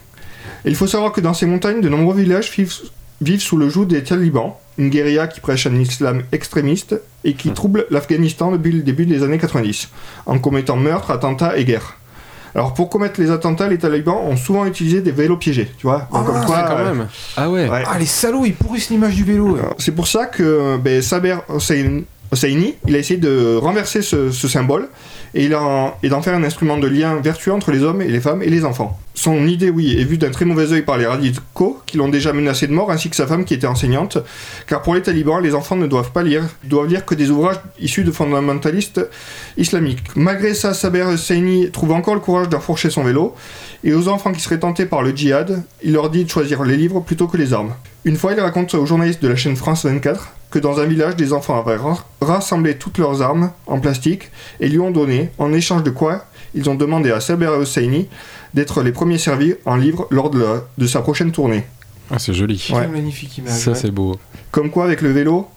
Il 0.65 0.75
faut 0.75 0.87
savoir 0.87 1.11
que 1.11 1.21
dans 1.21 1.35
ces 1.35 1.45
montagnes, 1.45 1.79
de 1.81 1.89
nombreux 1.89 2.15
villages 2.15 2.49
vivent, 2.51 2.73
vivent 3.21 3.39
sous 3.41 3.55
le 3.57 3.69
joug 3.69 3.85
des 3.85 4.01
talibans, 4.03 4.53
une 4.79 4.89
guérilla 4.89 5.27
qui 5.27 5.39
prêche 5.39 5.67
un 5.67 5.75
islam 5.75 6.23
extrémiste 6.31 6.99
et 7.23 7.33
qui 7.35 7.51
trouble 7.51 7.85
l'Afghanistan 7.91 8.51
depuis 8.51 8.71
le 8.71 8.81
début 8.81 9.05
des 9.05 9.21
années 9.21 9.37
90, 9.37 9.89
en 10.25 10.39
commettant 10.39 10.75
meurtres, 10.75 11.11
attentats 11.11 11.55
et 11.57 11.65
guerres. 11.65 11.97
Alors 12.55 12.73
pour 12.73 12.89
commettre 12.89 13.19
les 13.21 13.31
attentats, 13.31 13.67
les 13.67 13.77
talibans 13.77 14.15
ont 14.17 14.37
souvent 14.37 14.65
utilisé 14.65 15.01
des 15.01 15.11
vélos 15.11 15.37
piégés, 15.37 15.69
tu 15.77 15.87
vois. 15.87 16.07
Ah, 16.13 16.23
comme 16.25 16.45
quoi, 16.45 16.63
quand 16.63 16.77
euh, 16.77 16.93
même. 16.93 17.07
Ah 17.35 17.49
ouais. 17.49 17.69
ouais. 17.69 17.83
Ah, 17.85 17.97
les 17.99 18.05
salauds, 18.05 18.45
ils 18.45 18.53
pourrissent 18.55 18.89
l'image 18.89 19.15
du 19.15 19.23
vélo. 19.23 19.57
C'est 19.77 19.93
pour 19.93 20.07
ça 20.07 20.25
que 20.25 20.77
ben, 20.77 21.01
Saber 21.01 21.37
Hossein- 21.49 22.03
Hosseini, 22.31 22.75
il 22.87 22.95
a 22.95 22.99
essayé 22.99 23.19
de 23.19 23.55
renverser 23.57 24.01
ce, 24.01 24.31
ce 24.31 24.47
symbole 24.47 24.89
et, 25.33 25.49
d'en 25.49 26.21
faire 26.21 26.35
un 26.35 26.43
instrument 26.43 26.77
de 26.77 26.87
lien 26.87 27.15
vertueux 27.15 27.53
entre 27.53 27.71
les 27.71 27.83
hommes 27.83 28.01
et 28.01 28.07
les 28.07 28.19
femmes 28.19 28.41
et 28.41 28.49
les 28.49 28.65
enfants. 28.65 28.97
Son 29.13 29.47
idée, 29.47 29.71
oui, 29.71 29.99
est 29.99 30.03
vue 30.03 30.19
d'un 30.19 30.29
très 30.29 30.45
mauvais 30.45 30.71
œil 30.71 30.83
par 30.83 30.97
les 30.97 31.07
radicaux 31.07 31.81
qui 31.87 31.97
l'ont 31.97 32.07
déjà 32.07 32.33
menacé 32.33 32.67
de 32.67 32.73
mort 32.73 32.91
ainsi 32.91 33.09
que 33.09 33.15
sa 33.15 33.25
femme 33.25 33.45
qui 33.45 33.55
était 33.55 33.65
enseignante, 33.65 34.19
car 34.67 34.83
pour 34.83 34.93
les 34.93 35.01
talibans, 35.01 35.41
les 35.41 35.55
enfants 35.55 35.75
ne 35.75 35.87
doivent 35.87 36.11
pas 36.11 36.21
lire, 36.21 36.43
ils 36.63 36.69
doivent 36.69 36.87
lire 36.87 37.03
que 37.03 37.15
des 37.15 37.31
ouvrages 37.31 37.59
issus 37.79 38.03
de 38.03 38.11
fondamentalistes 38.11 39.01
islamiques. 39.57 40.03
Malgré 40.15 40.53
ça, 40.53 40.75
Saber 40.75 41.01
Hosseini 41.01 41.71
trouve 41.71 41.93
encore 41.93 42.13
le 42.13 42.19
courage 42.19 42.49
d'enfourcher 42.49 42.91
son 42.91 43.03
vélo 43.03 43.33
et 43.83 43.93
aux 43.93 44.07
enfants 44.07 44.31
qui 44.31 44.41
seraient 44.41 44.59
tentés 44.59 44.85
par 44.85 45.01
le 45.01 45.15
djihad, 45.15 45.63
il 45.83 45.93
leur 45.93 46.11
dit 46.11 46.23
de 46.23 46.29
choisir 46.29 46.63
les 46.63 46.77
livres 46.77 46.99
plutôt 46.99 47.27
que 47.27 47.37
les 47.37 47.53
armes. 47.53 47.73
Une 48.05 48.17
fois, 48.17 48.33
il 48.33 48.39
raconte 48.39 48.73
aux 48.75 48.85
journalistes 48.85 49.21
de 49.21 49.27
la 49.27 49.35
chaîne 49.35 49.55
France 49.55 49.85
24 49.85 50.36
que 50.51 50.59
dans 50.59 50.79
un 50.79 50.85
village, 50.85 51.15
des 51.15 51.33
enfants 51.33 51.59
avaient 51.59 51.75
ra- 51.75 52.05
rassemblé 52.21 52.77
toutes 52.77 52.97
leurs 52.97 53.21
armes 53.21 53.51
en 53.65 53.79
plastique 53.79 54.29
et 54.59 54.67
lui 54.69 54.79
ont 54.79 54.91
donné, 54.91 55.29
en 55.37 55.51
échange 55.53 55.83
de 55.83 55.89
quoi 55.89 56.25
ils 56.55 56.69
ont 56.69 56.75
demandé 56.75 57.11
à 57.11 57.19
Saber 57.19 57.47
Hosseini 57.47 58.07
d'être 58.53 58.81
les 58.81 58.91
premiers 58.91 59.17
servis 59.17 59.55
en 59.65 59.75
livre 59.75 60.07
lors 60.09 60.29
de, 60.29 60.39
la- 60.39 60.63
de 60.77 60.87
sa 60.87 61.01
prochaine 61.01 61.31
tournée. 61.31 61.63
Ah, 62.09 62.19
c'est 62.19 62.33
joli. 62.33 62.65
Ouais. 62.73 62.87
magnifique 62.87 63.37
image. 63.37 63.51
Ça 63.53 63.71
ouais. 63.71 63.77
c'est 63.77 63.91
beau. 63.91 64.15
Comme 64.51 64.71
quoi, 64.71 64.85
avec 64.85 65.01
le 65.01 65.11
vélo 65.11 65.47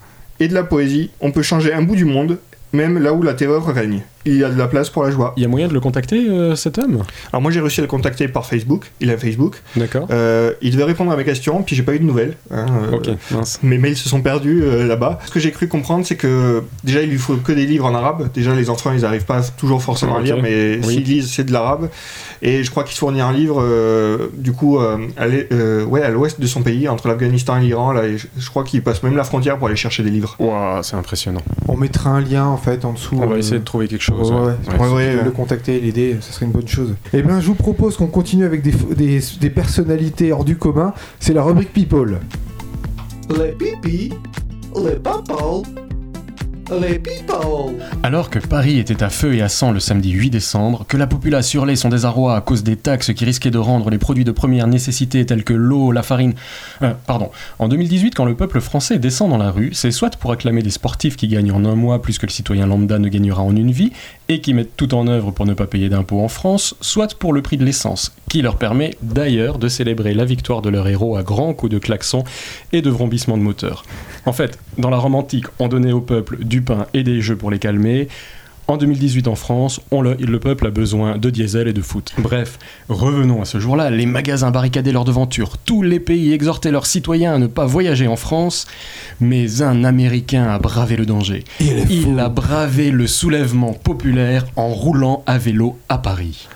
et 0.41 0.49
de 0.49 0.55
la 0.55 0.65
poésie, 0.65 1.11
on 1.21 1.31
peut 1.31 1.43
changer 1.43 1.73
un 1.73 1.83
bout 1.83 1.95
du 1.97 2.05
monde, 2.05 2.39
même 2.73 2.99
là 2.99 3.13
où 3.13 3.23
la 3.23 3.35
terreur 3.35 3.65
règne. 3.67 4.03
Il 4.27 4.37
y 4.37 4.45
a 4.45 4.51
de 4.51 4.59
la 4.59 4.69
place 4.69 4.91
pour 4.91 5.03
la 5.03 5.11
joie. 5.11 5.33
Il 5.39 5.43
y 5.43 5.47
a 5.47 5.49
moyen 5.49 5.67
de 5.69 5.73
le 5.73 5.81
contacter 5.81 6.29
euh, 6.29 6.55
cet 6.55 6.77
homme? 6.79 7.03
Alors 7.33 7.41
moi 7.41 7.51
j'ai 7.51 7.61
réussi 7.61 7.81
à 7.81 7.85
le 7.85 7.89
contacter 7.89 8.29
par 8.29 8.45
Facebook, 8.45 8.91
il 9.01 9.11
a 9.11 9.15
un 9.15 9.17
Facebook. 9.17 9.57
D'accord. 9.77 10.07
Euh, 10.11 10.53
il 10.61 10.73
devait 10.73 10.85
répondre 10.85 11.11
à 11.11 11.17
mes 11.17 11.25
questions, 11.25 11.63
puis 11.63 11.75
j'ai 11.75 11.83
pas 11.83 11.95
eu 11.95 11.99
de 12.01 12.05
nouvelles. 12.05 12.37
hein, 12.51 12.67
euh, 12.93 12.97
Ok, 12.97 13.09
mince. 13.31 13.59
Mes 13.63 13.79
mails 13.79 13.97
se 13.97 14.09
sont 14.11 14.21
perdus 14.21 14.63
euh, 14.63 14.87
là-bas. 14.87 15.19
Ce 15.25 15.31
que 15.31 15.41
j'ai 15.41 15.51
cru 15.53 15.69
comprendre, 15.69 16.05
c'est 16.05 16.17
que 16.17 16.63
déjà 16.85 17.01
il 17.03 17.09
lui 17.11 17.17
faut 17.19 17.37
que 17.37 17.53
des 17.53 17.65
livres 17.65 17.87
en 17.87 17.95
arabe. 17.95 18.29
Déjà 18.35 18.55
les 18.55 18.69
enfants 18.69 18.93
ils 18.93 19.05
arrivent 19.07 19.25
pas 19.25 19.41
toujours 19.57 19.83
forcément 19.83 20.17
à 20.17 20.21
lire, 20.21 20.39
mais 20.43 20.79
Oui. 20.85 20.95
s'ils 20.95 21.05
lisent 21.05 21.31
c'est 21.33 21.45
de 21.45 21.53
l'arabe. 21.53 21.89
Et 22.43 22.63
je 22.63 22.71
crois 22.71 22.85
qu'il 22.85 22.95
se 22.95 22.99
fournit 22.99 23.21
un 23.23 23.33
livre 23.33 23.61
euh, 23.63 24.29
du 24.37 24.53
coup 24.53 24.79
euh, 24.79 24.99
à 25.17 25.27
l'e- 25.27 25.47
euh, 25.53 25.85
ouais, 25.85 26.03
à 26.03 26.11
l'ouest 26.11 26.41
de 26.41 26.47
son 26.47 26.63
pays, 26.63 26.89
entre 26.89 27.09
l'Afghanistan 27.09 27.57
et 27.59 27.63
l'Iran. 27.63 27.93
Là, 27.93 28.05
et 28.07 28.19
je, 28.19 28.27
je 28.39 28.51
crois 28.51 28.65
qu'il 28.65 28.83
passe 28.83 29.03
même 29.03 29.17
la 29.17 29.25
frontière 29.25 29.57
pour 29.59 29.67
aller 29.69 29.77
chercher 29.77 30.03
des 30.03 30.11
livres. 30.11 30.37
Waouh, 30.39 30.83
c'est 30.83 30.97
impressionnant. 30.97 31.41
On 31.69 31.77
mettra 31.77 32.11
un 32.11 32.21
lien 32.21 32.45
en 32.47 32.57
fait 32.59 32.85
en 32.85 32.93
dessous. 32.93 33.17
On 33.21 33.27
va 33.27 33.35
euh, 33.37 33.39
essayer 33.39 33.59
de 33.59 33.65
trouver 33.65 33.89
quelque 33.89 34.03
chose. 34.03 34.10
Ouais, 34.11 34.79
ouais. 34.79 34.89
ouais. 34.93 35.25
le 35.25 35.31
contacter 35.31 35.77
et 35.77 35.81
l'aider, 35.81 36.17
ça 36.21 36.33
serait 36.33 36.47
une 36.47 36.53
bonne 36.53 36.69
chose. 36.69 36.95
Eh 37.13 37.23
bien, 37.23 37.41
je 37.41 37.47
vous 37.47 37.55
propose 37.55 37.97
qu'on 37.97 38.07
continue 38.07 38.45
avec 38.45 38.63
des, 38.63 38.73
des, 38.95 39.21
des 39.41 39.51
personnalités 39.51 40.33
hors 40.33 40.45
du 40.45 40.57
commun. 40.57 40.93
C'est 41.19 41.33
la 41.33 41.43
rubrique 41.43 41.73
People. 41.73 42.19
Les 43.31 43.53
pipis, 43.53 44.13
les 44.77 44.97
papas, 44.97 45.63
Alors 48.03 48.31
que 48.31 48.39
Paris 48.39 48.79
était 48.79 49.03
à 49.03 49.11
feu 49.11 49.35
et 49.35 49.43
à 49.43 49.49
sang 49.49 49.73
le 49.73 49.81
samedi 49.81 50.11
8 50.11 50.31
décembre, 50.31 50.85
que 50.87 50.97
la 50.97 51.07
populace 51.07 51.53
hurlait 51.53 51.75
son 51.75 51.89
désarroi 51.89 52.37
à 52.37 52.41
cause 52.41 52.63
des 52.63 52.77
taxes 52.77 53.13
qui 53.13 53.25
risquaient 53.25 53.51
de 53.51 53.59
rendre 53.59 53.91
les 53.91 53.99
produits 53.99 54.25
de 54.25 54.31
première 54.31 54.67
nécessité 54.67 55.27
tels 55.27 55.43
que 55.43 55.53
l'eau, 55.53 55.91
la 55.91 56.03
farine. 56.03 56.35
euh, 56.83 56.93
pardon. 57.07 57.31
En 57.59 57.69
2018, 57.69 58.15
quand 58.15 58.25
le 58.25 58.37
peuple 58.37 58.61
français 58.61 58.99
descend 58.99 59.31
dans 59.31 59.39
la 59.39 59.51
rue, 59.51 59.71
c'est 59.73 59.91
soit 59.91 60.17
pour 60.17 60.33
acclamer 60.33 60.63
des 60.63 60.71
sportifs 60.71 61.17
qui 61.17 61.29
gagnent 61.29 61.53
en 61.53 61.65
un 61.65 61.75
mois 61.75 62.03
plus 62.03 62.19
que 62.19 62.27
le 62.27 62.31
citoyen 62.31 62.67
lambda 62.67 62.99
ne 62.99 63.09
gagnera 63.09 63.43
en 63.43 63.55
une 63.57 63.73
vie, 63.73 63.93
et 64.29 64.41
qui 64.41 64.55
mettent 64.55 64.77
tout 64.77 64.95
en 64.95 65.09
œuvre 65.09 65.33
pour 65.33 65.47
ne 65.47 65.55
pas 65.55 65.67
payer 65.67 65.89
d'impôts 65.89 66.21
en 66.21 66.29
France, 66.29 66.77
soit 66.81 67.19
pour 67.19 67.33
le 67.33 67.43
prix 67.43 67.57
de 67.57 67.65
l'essence, 67.65 68.13
qui 68.31 68.43
leur 68.43 68.57
permet 68.57 68.95
d'ailleurs 69.03 69.59
de 69.59 69.69
célébrer 69.69 70.15
la 70.15 70.25
victoire 70.25 70.63
de 70.63 70.71
leur 70.71 70.87
héros 70.87 71.17
à 71.17 71.25
grands 71.25 71.53
coups 71.53 71.73
de 71.73 71.79
klaxon 71.79 72.23
et 72.73 72.81
de 72.81 72.89
vrombissements 72.89 73.37
de 73.37 73.43
moteur. 73.43 73.85
En 74.25 74.33
fait, 74.33 74.57
dans 74.79 74.89
la 74.89 74.99
Rome 74.99 75.17
antique, 75.17 75.47
on 75.59 75.67
donnait 75.67 75.93
au 75.93 76.01
peuple 76.01 76.45
du 76.45 76.63
pain 76.63 76.87
et 76.95 77.03
des 77.03 77.21
jeux 77.21 77.37
pour 77.37 77.51
les 77.51 77.59
calmer. 77.59 78.07
En 78.71 78.77
2018 78.77 79.27
en 79.27 79.35
France, 79.35 79.81
on 79.91 80.01
le, 80.01 80.15
le 80.15 80.39
peuple 80.39 80.69
a 80.69 80.71
besoin 80.71 81.19
de 81.19 81.29
diesel 81.29 81.67
et 81.67 81.73
de 81.73 81.83
foot. 81.83 82.13
Bref, 82.19 82.57
revenons 82.89 83.43
à 83.43 83.45
ce 83.45 83.59
jour-là. 83.59 83.91
Les 83.91 84.07
magasins 84.07 84.53
barricadaient 84.53 84.93
leurs 84.93 85.05
devantures. 85.05 85.57
Tous 85.59 85.83
les 85.83 85.99
pays 85.99 86.33
exhortaient 86.33 86.71
leurs 86.71 86.87
citoyens 86.87 87.35
à 87.35 87.39
ne 87.39 87.49
pas 87.49 87.67
voyager 87.67 88.07
en 88.07 88.15
France. 88.15 88.69
Mais 89.21 89.61
un 89.61 89.83
Américain 89.83 90.45
a 90.45 90.61
bravé 90.61 90.95
le 90.95 91.05
danger. 91.05 91.43
Il 91.59 92.21
a 92.21 92.29
bravé 92.29 92.93
le 92.93 93.09
soulèvement 93.09 93.73
populaire 93.73 94.47
en 94.55 94.69
roulant 94.69 95.25
à 95.27 95.37
vélo 95.37 95.77
à 95.89 95.99
Paris. 95.99 96.47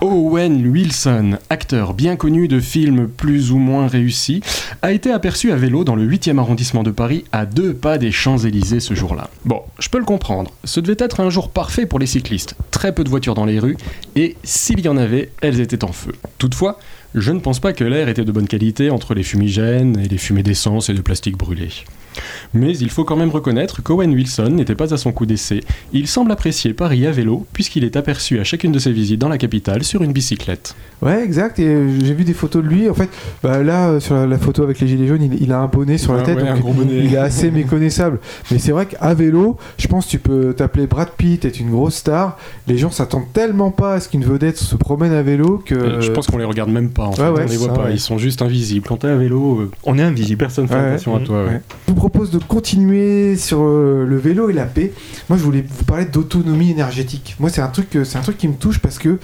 Owen 0.00 0.66
Wilson, 0.66 1.36
acteur 1.50 1.94
bien 1.94 2.16
connu 2.16 2.48
de 2.48 2.60
films 2.60 3.08
plus 3.08 3.52
ou 3.52 3.58
moins 3.58 3.86
réussis, 3.86 4.40
a 4.82 4.92
été 4.92 5.10
aperçu 5.10 5.52
à 5.52 5.56
vélo 5.56 5.84
dans 5.84 5.96
le 5.96 6.06
8e 6.06 6.38
arrondissement 6.38 6.82
de 6.82 6.90
Paris, 6.90 7.24
à 7.32 7.44
deux 7.44 7.74
pas 7.74 7.98
des 7.98 8.12
Champs-Élysées 8.12 8.80
ce 8.80 8.94
jour-là. 8.94 9.28
Bon, 9.44 9.60
je 9.78 9.88
peux 9.88 9.98
le 9.98 10.04
comprendre, 10.04 10.45
ce 10.64 10.80
devait 10.80 10.96
être 10.98 11.20
un 11.20 11.30
jour 11.30 11.50
parfait 11.50 11.86
pour 11.86 11.98
les 11.98 12.06
cyclistes, 12.06 12.54
très 12.70 12.94
peu 12.94 13.04
de 13.04 13.08
voitures 13.08 13.34
dans 13.34 13.44
les 13.44 13.58
rues, 13.58 13.76
et 14.14 14.36
s'il 14.42 14.80
y 14.80 14.88
en 14.88 14.96
avait, 14.96 15.30
elles 15.42 15.60
étaient 15.60 15.84
en 15.84 15.92
feu. 15.92 16.12
Toutefois, 16.38 16.78
je 17.14 17.32
ne 17.32 17.40
pense 17.40 17.60
pas 17.60 17.72
que 17.72 17.84
l'air 17.84 18.08
était 18.08 18.24
de 18.24 18.32
bonne 18.32 18.48
qualité 18.48 18.90
entre 18.90 19.14
les 19.14 19.22
fumigènes 19.22 19.98
et 19.98 20.08
les 20.08 20.18
fumées 20.18 20.42
d'essence 20.42 20.90
et 20.90 20.94
de 20.94 21.00
plastique 21.00 21.36
brûlé. 21.36 21.68
Mais 22.54 22.76
il 22.76 22.90
faut 22.90 23.04
quand 23.04 23.16
même 23.16 23.30
reconnaître 23.30 23.82
qu'Owen 23.82 24.12
Wilson 24.12 24.50
n'était 24.50 24.74
pas 24.74 24.92
à 24.94 24.96
son 24.96 25.12
coup 25.12 25.26
d'essai. 25.26 25.60
Il 25.92 26.06
semble 26.06 26.30
apprécier 26.32 26.72
Paris 26.74 27.06
à 27.06 27.10
vélo, 27.10 27.46
puisqu'il 27.52 27.84
est 27.84 27.96
aperçu 27.96 28.38
à 28.38 28.44
chacune 28.44 28.72
de 28.72 28.78
ses 28.78 28.92
visites 28.92 29.20
dans 29.20 29.28
la 29.28 29.38
capitale 29.38 29.84
sur 29.84 30.02
une 30.02 30.12
bicyclette. 30.12 30.74
Ouais, 31.02 31.22
exact. 31.22 31.58
Et 31.58 31.66
euh, 31.66 31.88
j'ai 32.02 32.14
vu 32.14 32.24
des 32.24 32.32
photos 32.34 32.62
de 32.62 32.68
lui. 32.68 32.88
En 32.88 32.94
fait, 32.94 33.10
bah, 33.42 33.62
là, 33.62 33.88
euh, 33.90 34.00
sur 34.00 34.14
la, 34.14 34.26
la 34.26 34.38
photo 34.38 34.62
avec 34.62 34.80
les 34.80 34.88
gilets 34.88 35.06
jaunes, 35.06 35.22
il, 35.22 35.42
il 35.42 35.52
a 35.52 35.58
un 35.58 35.66
bonnet 35.66 35.98
sur 35.98 36.14
la 36.14 36.20
Ah 36.20 36.22
tête. 36.22 36.36
ouais, 36.36 36.42
donc 36.44 36.50
un 36.56 36.58
gros 36.60 36.72
bonnet. 36.72 36.92
Il 37.04 37.14
est 37.14 37.18
assez 37.18 37.50
méconnaissable. 37.50 38.18
Mais 38.50 38.58
c'est 38.58 38.72
vrai 38.72 38.86
qu'à 38.86 39.12
vélo, 39.14 39.56
je 39.78 39.86
pense 39.88 40.06
que 40.06 40.10
tu 40.12 40.18
peux 40.18 40.54
t'appeler 40.54 40.86
Brad 40.86 41.10
Pitt, 41.16 41.44
être 41.44 41.60
une 41.60 41.70
grosse 41.70 41.96
star. 41.96 42.38
Les 42.66 42.78
gens 42.78 42.90
s'attendent 42.90 43.30
tellement 43.32 43.70
pas 43.70 43.94
à 43.94 44.00
ce 44.00 44.08
qu'une 44.08 44.24
vedette 44.24 44.56
se 44.56 44.74
promène 44.76 45.12
à 45.12 45.22
vélo 45.22 45.62
que. 45.64 45.74
Euh, 45.74 46.00
Je 46.00 46.10
pense 46.12 46.26
qu'on 46.28 46.38
les 46.38 46.44
regarde 46.44 46.70
même 46.70 46.90
pas 46.90 47.04
en 47.04 47.12
fait, 47.12 47.22
ouais, 47.22 47.42
on 47.46 47.50
les 47.50 47.56
voit 47.56 47.68
ça, 47.68 47.74
pas, 47.74 47.84
ouais. 47.84 47.92
ils 47.94 48.00
sont 48.00 48.16
juste 48.18 48.40
invisibles. 48.42 48.86
Quand 48.86 48.96
t'es 48.98 49.08
à 49.08 49.16
vélo, 49.16 49.70
On 49.84 49.98
est 49.98 50.02
invisible. 50.02 50.38
personne 50.38 50.66
fait 50.68 50.74
Ouais, 50.74 50.80
attention 50.92 51.16
à 51.16 51.20
toi. 51.20 51.44
ouais. 51.44 51.60
Propose 52.08 52.30
de 52.30 52.38
continuer 52.38 53.36
sur 53.36 53.62
euh, 53.62 54.06
le 54.06 54.16
vélo 54.16 54.48
et 54.48 54.52
la 54.52 54.64
paix. 54.64 54.92
Moi, 55.28 55.36
je 55.36 55.42
voulais 55.42 55.64
vous 55.68 55.82
parler 55.82 56.04
d'autonomie 56.04 56.70
énergétique. 56.70 57.34
Moi, 57.40 57.50
c'est 57.50 57.62
un 57.62 57.66
truc, 57.66 57.96
euh, 57.96 58.04
c'est 58.04 58.16
un 58.16 58.20
truc 58.20 58.38
qui 58.38 58.46
me 58.46 58.54
touche 58.54 58.78
parce 58.78 59.00
que 59.00 59.18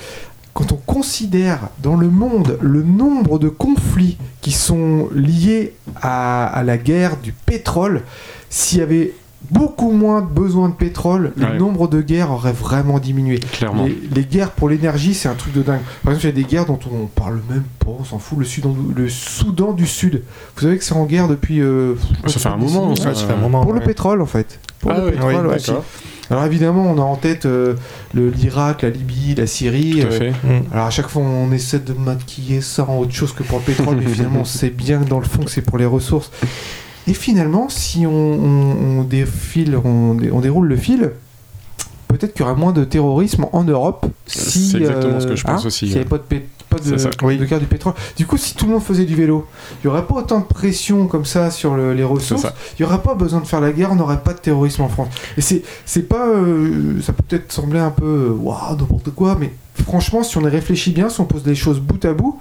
quand 0.53 0.73
on 0.73 0.77
considère 0.85 1.69
dans 1.81 1.95
le 1.95 2.09
monde 2.09 2.59
le 2.61 2.83
nombre 2.83 3.39
de 3.39 3.49
conflits 3.49 4.19
qui 4.41 4.51
sont 4.51 5.09
liés 5.15 5.75
à 6.03 6.61
la 6.67 6.77
guerre 6.77 7.19
du 7.19 7.31
pétrole, 7.31 8.03
s'il 8.51 8.81
y 8.81 8.83
avait 8.83 9.13
beaucoup 9.51 9.91
moins 9.91 10.21
de 10.23 10.27
besoin 10.27 10.69
de 10.69 10.75
pétrole, 10.75 11.33
Ouais. 11.37 11.53
le 11.53 11.59
nombre 11.59 11.89
de 11.89 12.01
guerres 12.01 12.31
aurait 12.31 12.53
vraiment 12.53 12.99
diminué. 12.99 13.39
Clairement. 13.41 13.85
Les, 13.85 13.99
les 14.15 14.25
guerres 14.25 14.51
pour 14.53 14.69
l'énergie, 14.69 15.15
c'est 15.15 15.29
un 15.29 15.35
truc 15.35 15.53
de 15.53 15.63
dingue. 15.63 15.81
Par 16.05 16.13
exemple, 16.15 16.35
il 16.35 16.41
y 16.41 16.43
a 16.43 16.45
des 16.47 16.51
guerres 16.51 16.67
dont 16.67 16.79
on 16.91 17.07
parle 17.07 17.41
même 17.51 17.65
pas, 17.79 17.91
on 17.99 18.05
s'en 18.05 18.19
fout. 18.19 18.39
Le 18.39 18.45
Soudan, 18.45 18.75
le 18.95 19.09
Soudan 19.09 19.73
du 19.73 19.87
Sud, 19.87 20.23
vous 20.57 20.63
savez 20.63 20.79
que 20.79 20.85
c'est 20.85 20.95
en 20.95 21.05
guerre 21.05 21.29
depuis. 21.29 21.61
euh, 21.61 21.95
Ça 22.27 22.39
fait 22.41 22.49
un 22.49 22.57
moment, 22.57 22.95
ça. 22.97 23.11
Ouais, 23.11 23.15
ça 23.15 23.27
fait 23.27 23.33
un 23.33 23.37
moment. 23.37 23.63
Pour 23.63 23.73
le 23.75 23.81
pétrole, 23.81 24.23
en 24.23 24.27
fait. 24.27 24.59
Pour 24.81 24.91
Ah 24.93 24.99
le 25.01 25.11
pétrole, 25.13 25.47
oui. 25.49 25.75
Alors 26.31 26.45
évidemment, 26.45 26.91
on 26.91 26.97
a 26.99 27.03
en 27.03 27.17
tête 27.17 27.45
euh, 27.45 27.75
le- 28.15 28.31
l'Irak, 28.31 28.83
la 28.83 28.91
Libye, 28.91 29.35
la 29.35 29.47
Syrie. 29.47 30.01
Tout 30.01 30.07
à 30.07 30.11
euh, 30.13 30.19
fait. 30.19 30.33
alors 30.73 30.87
à 30.87 30.91
chaque 30.91 31.09
fois, 31.09 31.21
on 31.23 31.53
essaie 31.53 31.81
de 31.81 31.93
maquiller 31.93 32.63
ça 32.63 32.89
en 32.89 32.97
autre 32.99 33.13
chose 33.13 33.33
que 33.35 33.43
pour 33.43 33.59
le 33.59 33.65
pétrole, 33.65 33.97
mais 33.97 34.07
finalement, 34.07 34.41
on 34.43 34.45
sait 34.47 34.71
bien 34.71 35.01
que 35.03 35.09
dans 35.09 35.19
le 35.19 35.27
fond 35.27 35.43
que 35.43 35.51
c'est 35.51 35.61
pour 35.61 35.77
les 35.77 35.85
ressources. 35.85 36.31
Et 37.09 37.15
finalement, 37.15 37.69
si 37.69 38.07
on, 38.07 38.11
on- 38.13 38.99
on 39.01 39.03
défile, 39.03 39.77
on, 39.85 40.15
dé- 40.15 40.31
on 40.33 40.41
déroule 40.41 40.69
le 40.69 40.77
fil, 40.77 41.11
peut-être 42.09 42.33
qu'il 42.33 42.41
y 42.43 42.45
aura 42.45 42.55
moins 42.55 42.73
de 42.73 42.85
terrorisme 42.85 43.47
en 43.53 43.65
Europe 43.65 44.07
si. 44.27 44.71
C'est 44.71 44.79
exactement 44.79 45.21
ce 45.21 45.27
que 45.27 45.37
je 45.37 45.45
pense 45.45 45.65
hein, 45.65 45.67
aussi, 45.67 45.87
S'il 45.87 45.89
n'y 45.89 45.95
avait 46.01 46.09
pas 46.09 46.19
de, 46.19 46.23
pas 46.71 46.79
de, 46.79 46.97
de 47.39 47.45
guerre 47.45 47.59
du 47.61 47.67
pétrole. 47.67 47.95
Du 48.17 48.27
coup, 48.27 48.37
si 48.37 48.55
tout 48.55 48.67
le 48.67 48.73
monde 48.73 48.83
faisait 48.83 49.05
du 49.05 49.15
vélo, 49.17 49.47
il 49.83 49.87
n'y 49.87 49.91
aurait 49.93 50.07
pas 50.07 50.15
autant 50.15 50.39
de 50.41 50.45
pression 50.45 51.07
comme 51.09 51.25
ça 51.25 51.51
sur 51.51 51.75
le- 51.75 51.93
les 51.93 52.05
ressources. 52.05 52.45
Il 52.79 52.83
n'y 52.83 52.87
aurait 52.89 53.03
pas 53.03 53.15
besoin 53.15 53.41
de 53.41 53.47
faire 53.47 53.61
la 53.61 53.73
guerre, 53.73 53.91
on 53.93 53.97
n'aurait 53.97 54.21
pas 54.23 54.33
de 54.35 54.39
terrorisme 54.39 54.83
en 54.83 54.89
France. 54.89 55.09
Et 55.37 55.41
c'est, 55.41 55.63
c'est 55.85 56.09
pas. 56.09 56.29
euh, 56.29 57.01
ça 57.03 57.13
peut 57.13 57.25
peut-être 57.29 57.51
sembler 57.53 57.81
un 57.81 57.91
peu. 57.91 58.05
euh, 58.31 58.31
Waouh, 58.39 58.77
n'importe 58.77 59.11
quoi, 59.11 59.37
mais 59.41 59.53
franchement, 59.85 60.23
si 60.23 60.39
on 60.39 60.43
y 60.43 60.49
réfléchit 60.49 60.93
bien, 60.93 61.09
si 61.09 61.21
on 61.21 61.25
pose 61.25 61.43
des 61.43 61.55
choses 61.57 61.81
bout 61.81 62.03
à 62.05 62.13
bout, 62.15 62.39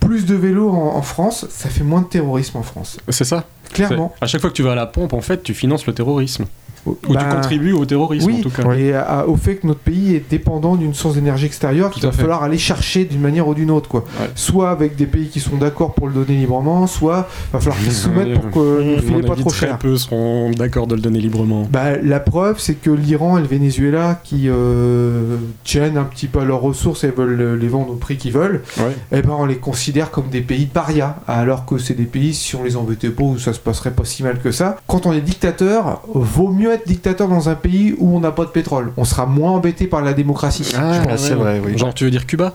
plus 0.00 0.26
de 0.26 0.34
vélos 0.34 0.68
en, 0.70 0.96
en 0.96 1.02
France, 1.02 1.46
ça 1.50 1.68
fait 1.70 1.84
moins 1.84 2.02
de 2.02 2.06
terrorisme 2.06 2.58
en 2.58 2.62
France. 2.62 2.98
C'est 3.08 3.24
ça. 3.24 3.44
Clairement. 3.74 4.14
À 4.20 4.26
chaque 4.26 4.40
fois 4.40 4.50
que 4.50 4.54
tu 4.54 4.62
vas 4.62 4.72
à 4.72 4.76
la 4.76 4.86
pompe, 4.86 5.12
en 5.12 5.20
fait, 5.20 5.42
tu 5.42 5.54
finances 5.54 5.86
le 5.86 5.94
terrorisme. 5.94 6.46
Ou 6.86 6.96
tu 7.02 7.14
Bah, 7.14 7.24
contribues 7.24 7.72
au 7.72 7.86
terrorisme, 7.86 8.26
Oui, 8.26 8.36
en 8.40 8.42
tout 8.42 8.50
cas. 8.50 8.72
et 8.74 8.92
à- 8.94 9.26
au 9.26 9.36
fait 9.36 9.56
que 9.56 9.66
notre 9.66 9.80
pays 9.80 10.14
est 10.16 10.24
dépendant 10.30 10.76
d'une 10.76 10.92
source 10.92 11.14
d'énergie 11.14 11.46
extérieure 11.46 11.90
qu'il 11.90 12.02
va 12.02 12.12
fait. 12.12 12.20
falloir 12.22 12.42
aller 12.42 12.58
chercher 12.58 13.04
d'une 13.06 13.20
manière 13.22 13.48
ou 13.48 13.54
d'une 13.54 13.70
autre. 13.70 13.88
Quoi. 13.88 14.04
Ouais. 14.20 14.28
Soit 14.34 14.70
avec 14.70 14.94
des 14.96 15.06
pays 15.06 15.28
qui 15.28 15.40
sont 15.40 15.56
d'accord 15.56 15.94
pour 15.94 16.08
le 16.08 16.12
donner 16.12 16.36
librement, 16.36 16.86
soit 16.86 17.26
va 17.52 17.58
falloir 17.60 17.78
qu'ils 17.78 17.90
se 17.92 18.02
soumettent 18.04 18.34
pour 18.34 18.50
que 18.50 18.82
mon 18.82 18.98
filez 18.98 19.22
pas 19.22 19.34
trop 19.34 19.48
très 19.50 19.66
cher. 19.68 19.78
peu 19.78 19.96
seront 19.96 20.50
d'accord 20.50 20.86
de 20.86 20.94
le 20.94 21.00
donner 21.00 21.20
librement. 21.20 21.66
Bah, 21.72 21.96
la 22.02 22.20
preuve, 22.20 22.58
c'est 22.60 22.74
que 22.74 22.90
l'Iran 22.90 23.38
et 23.38 23.40
le 23.40 23.46
Venezuela, 23.48 24.20
qui 24.22 24.48
euh, 24.48 25.36
tiennent 25.64 25.96
un 25.96 26.04
petit 26.04 26.26
peu 26.26 26.40
à 26.40 26.44
leurs 26.44 26.60
ressources 26.60 27.04
et 27.04 27.10
veulent 27.10 27.58
les 27.58 27.68
vendre 27.68 27.92
au 27.92 27.96
prix 27.96 28.16
qu'ils 28.18 28.32
veulent, 28.32 28.62
Ouais. 28.78 28.94
eh 29.12 29.22
ben, 29.22 29.34
on 29.38 29.46
les 29.46 29.56
considère 29.56 30.10
comme 30.10 30.28
des 30.30 30.40
pays 30.42 30.66
parias, 30.66 31.16
alors 31.26 31.64
que 31.64 31.78
c'est 31.78 31.94
des 31.94 32.04
pays, 32.04 32.34
si 32.34 32.54
on 32.56 32.62
les 32.62 32.76
embêtait 32.76 33.08
pas, 33.10 33.22
où 33.24 33.38
ça 33.38 33.52
se 33.54 33.58
passerait 33.58 33.90
pas 33.92 34.04
si 34.04 34.22
mal 34.22 34.38
que 34.38 34.50
ça. 34.52 34.76
Quand 34.86 35.06
on 35.06 35.12
est 35.12 35.20
dictateur, 35.22 36.02
vaut 36.12 36.50
mieux 36.50 36.72
être 36.74 36.86
dictateur 36.86 37.28
dans 37.28 37.48
un 37.48 37.54
pays 37.54 37.94
où 37.98 38.16
on 38.16 38.20
n'a 38.20 38.30
pas 38.30 38.44
de 38.44 38.50
pétrole. 38.50 38.92
On 38.96 39.04
sera 39.04 39.26
moins 39.26 39.52
embêté 39.52 39.86
par 39.86 40.02
la 40.02 40.12
démocratie. 40.14 40.70
Ah, 40.76 41.02
Ah, 41.08 41.16
c'est 41.16 41.34
vrai, 41.34 41.60
oui. 41.64 41.76
Genre, 41.78 41.94
tu 41.94 42.04
veux 42.04 42.10
dire 42.10 42.26
Cuba? 42.26 42.54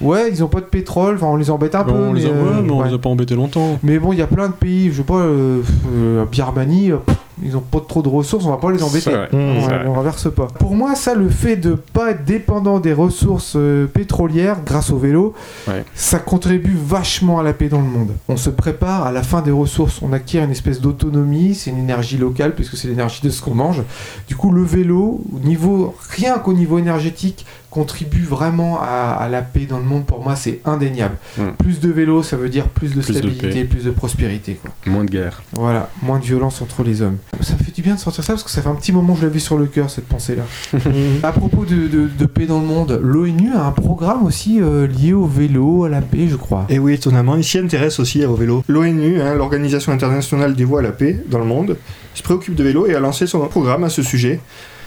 Ouais, 0.00 0.28
ils 0.30 0.42
ont 0.42 0.48
pas 0.48 0.60
de 0.60 0.66
pétrole, 0.66 1.14
enfin, 1.14 1.26
on 1.28 1.36
les 1.36 1.50
embête 1.50 1.74
un 1.74 1.84
peu. 1.84 1.92
On 1.92 2.12
les 2.12 2.26
a, 2.26 2.28
mais, 2.30 2.34
ouais, 2.34 2.48
euh, 2.48 2.62
mais 2.62 2.70
on 2.70 2.80
ouais. 2.80 2.88
les 2.88 2.94
a 2.94 2.98
pas 2.98 3.08
embêtés 3.08 3.36
longtemps. 3.36 3.78
Mais 3.82 3.98
bon, 3.98 4.12
il 4.12 4.18
y 4.18 4.22
a 4.22 4.26
plein 4.26 4.48
de 4.48 4.52
pays, 4.52 4.90
je 4.90 4.96
sais 4.98 5.02
pas, 5.04 5.14
euh, 5.14 5.60
euh, 5.94 6.24
Birmanie, 6.26 6.90
pff, 6.90 7.16
ils 7.42 7.56
ont 7.56 7.60
pas 7.60 7.80
trop 7.80 8.02
de 8.02 8.08
ressources, 8.08 8.44
on 8.44 8.50
va 8.50 8.56
pas 8.58 8.70
les 8.70 8.82
embêter. 8.82 9.10
Mmh, 9.10 9.36
Ouais, 9.66 9.82
on 9.86 9.94
renverse 9.94 10.32
pas. 10.32 10.46
Pour 10.58 10.74
moi, 10.74 10.94
ça, 10.94 11.14
le 11.14 11.28
fait 11.28 11.56
de 11.56 11.74
pas 11.74 12.12
être 12.12 12.24
dépendant 12.24 12.78
des 12.80 12.92
ressources 12.92 13.54
euh, 13.56 13.86
pétrolières 13.86 14.58
grâce 14.64 14.90
au 14.90 14.98
vélo, 14.98 15.34
Ouais. 15.68 15.84
ça 15.94 16.18
contribue 16.18 16.76
vachement 16.80 17.38
à 17.40 17.42
la 17.42 17.52
paix 17.52 17.68
dans 17.68 17.80
le 17.80 17.88
monde. 17.88 18.10
On 18.28 18.36
se 18.36 18.50
prépare 18.50 19.04
à 19.06 19.12
la 19.12 19.22
fin 19.22 19.42
des 19.42 19.50
ressources, 19.50 20.00
on 20.02 20.12
acquiert 20.12 20.44
une 20.44 20.50
espèce 20.50 20.80
d'autonomie, 20.80 21.54
c'est 21.54 21.70
une 21.70 21.78
énergie 21.78 22.16
locale 22.18 22.54
puisque 22.54 22.76
c'est 22.76 22.88
l'énergie 22.88 23.20
de 23.22 23.30
ce 23.30 23.42
qu'on 23.42 23.54
mange. 23.54 23.82
Du 24.28 24.36
coup, 24.36 24.50
le 24.52 24.62
vélo, 24.62 25.20
au 25.34 25.38
niveau, 25.46 25.94
rien 26.10 26.38
qu'au 26.38 26.52
niveau 26.52 26.78
énergétique, 26.78 27.46
contribue 27.74 28.22
vraiment 28.22 28.78
à, 28.80 29.16
à 29.18 29.28
la 29.28 29.42
paix 29.42 29.66
dans 29.68 29.78
le 29.78 29.84
monde. 29.84 30.06
Pour 30.06 30.22
moi, 30.22 30.36
c'est 30.36 30.60
indéniable. 30.64 31.16
Mm. 31.36 31.42
Plus 31.58 31.80
de 31.80 31.90
vélo, 31.90 32.22
ça 32.22 32.36
veut 32.36 32.48
dire 32.48 32.68
plus 32.68 32.94
de 32.94 33.00
Plus 33.00 33.12
stabilité, 33.14 33.64
plus 33.64 33.82
de 33.84 33.90
prospérité. 33.90 34.54
Quoi. 34.62 34.70
Moins 34.86 35.04
de 35.04 35.10
guerre. 35.10 35.42
Voilà, 35.54 35.90
moins 36.02 36.20
de 36.20 36.24
violence 36.24 36.62
entre 36.62 36.84
les 36.84 37.02
hommes. 37.02 37.16
Ça 37.40 37.54
me 37.54 37.58
fait 37.58 37.72
du 37.74 37.82
bien 37.82 37.96
de 37.96 38.00
sortir 38.00 38.22
ça 38.22 38.34
parce 38.34 38.44
que 38.44 38.50
ça 38.50 38.62
fait 38.62 38.68
un 38.68 38.76
petit 38.76 38.92
moment 38.92 39.14
que 39.14 39.20
je 39.22 39.26
l'avais 39.26 39.40
sur 39.40 39.58
le 39.58 39.66
cœur, 39.66 39.90
cette 39.90 40.06
pensée-là. 40.06 40.44
à 41.24 41.32
propos 41.32 41.64
de, 41.64 41.88
de- 41.88 42.08
de 42.16 42.26
paix 42.26 42.46
dans 42.46 42.60
le 42.60 42.66
monde, 42.66 43.00
l'ONU 43.02 43.52
a 43.54 43.64
un 43.66 43.72
programme 43.72 44.24
aussi 44.24 44.60
euh, 44.62 44.86
lié 44.86 45.12
au 45.12 45.26
vélo, 45.26 45.84
à 45.84 45.88
la 45.88 46.00
paix, 46.00 46.28
je 46.30 46.36
crois. 46.36 46.66
Et 46.68 46.78
oui, 46.78 46.94
étonnamment, 46.94 47.34
il 47.36 47.42
s'y 47.44 47.58
intéresse 47.58 47.98
aussi 47.98 48.24
au 48.24 48.36
vélo. 48.36 48.62
L'ONU, 48.68 49.20
hein, 49.20 49.34
l'Organisation 49.34 49.90
internationale 49.92 50.54
des 50.54 50.64
voies 50.64 50.78
à 50.78 50.82
la 50.82 50.92
paix 50.92 51.22
dans 51.28 51.40
le 51.40 51.44
monde, 51.44 51.76
se 52.14 52.22
préoccupe 52.22 52.54
de 52.54 52.62
vélo 52.62 52.86
et 52.86 52.94
a 52.94 53.00
lancé 53.00 53.26
son 53.26 53.40
programme 53.48 53.82
à 53.82 53.88
ce 53.88 54.02
sujet. 54.02 54.38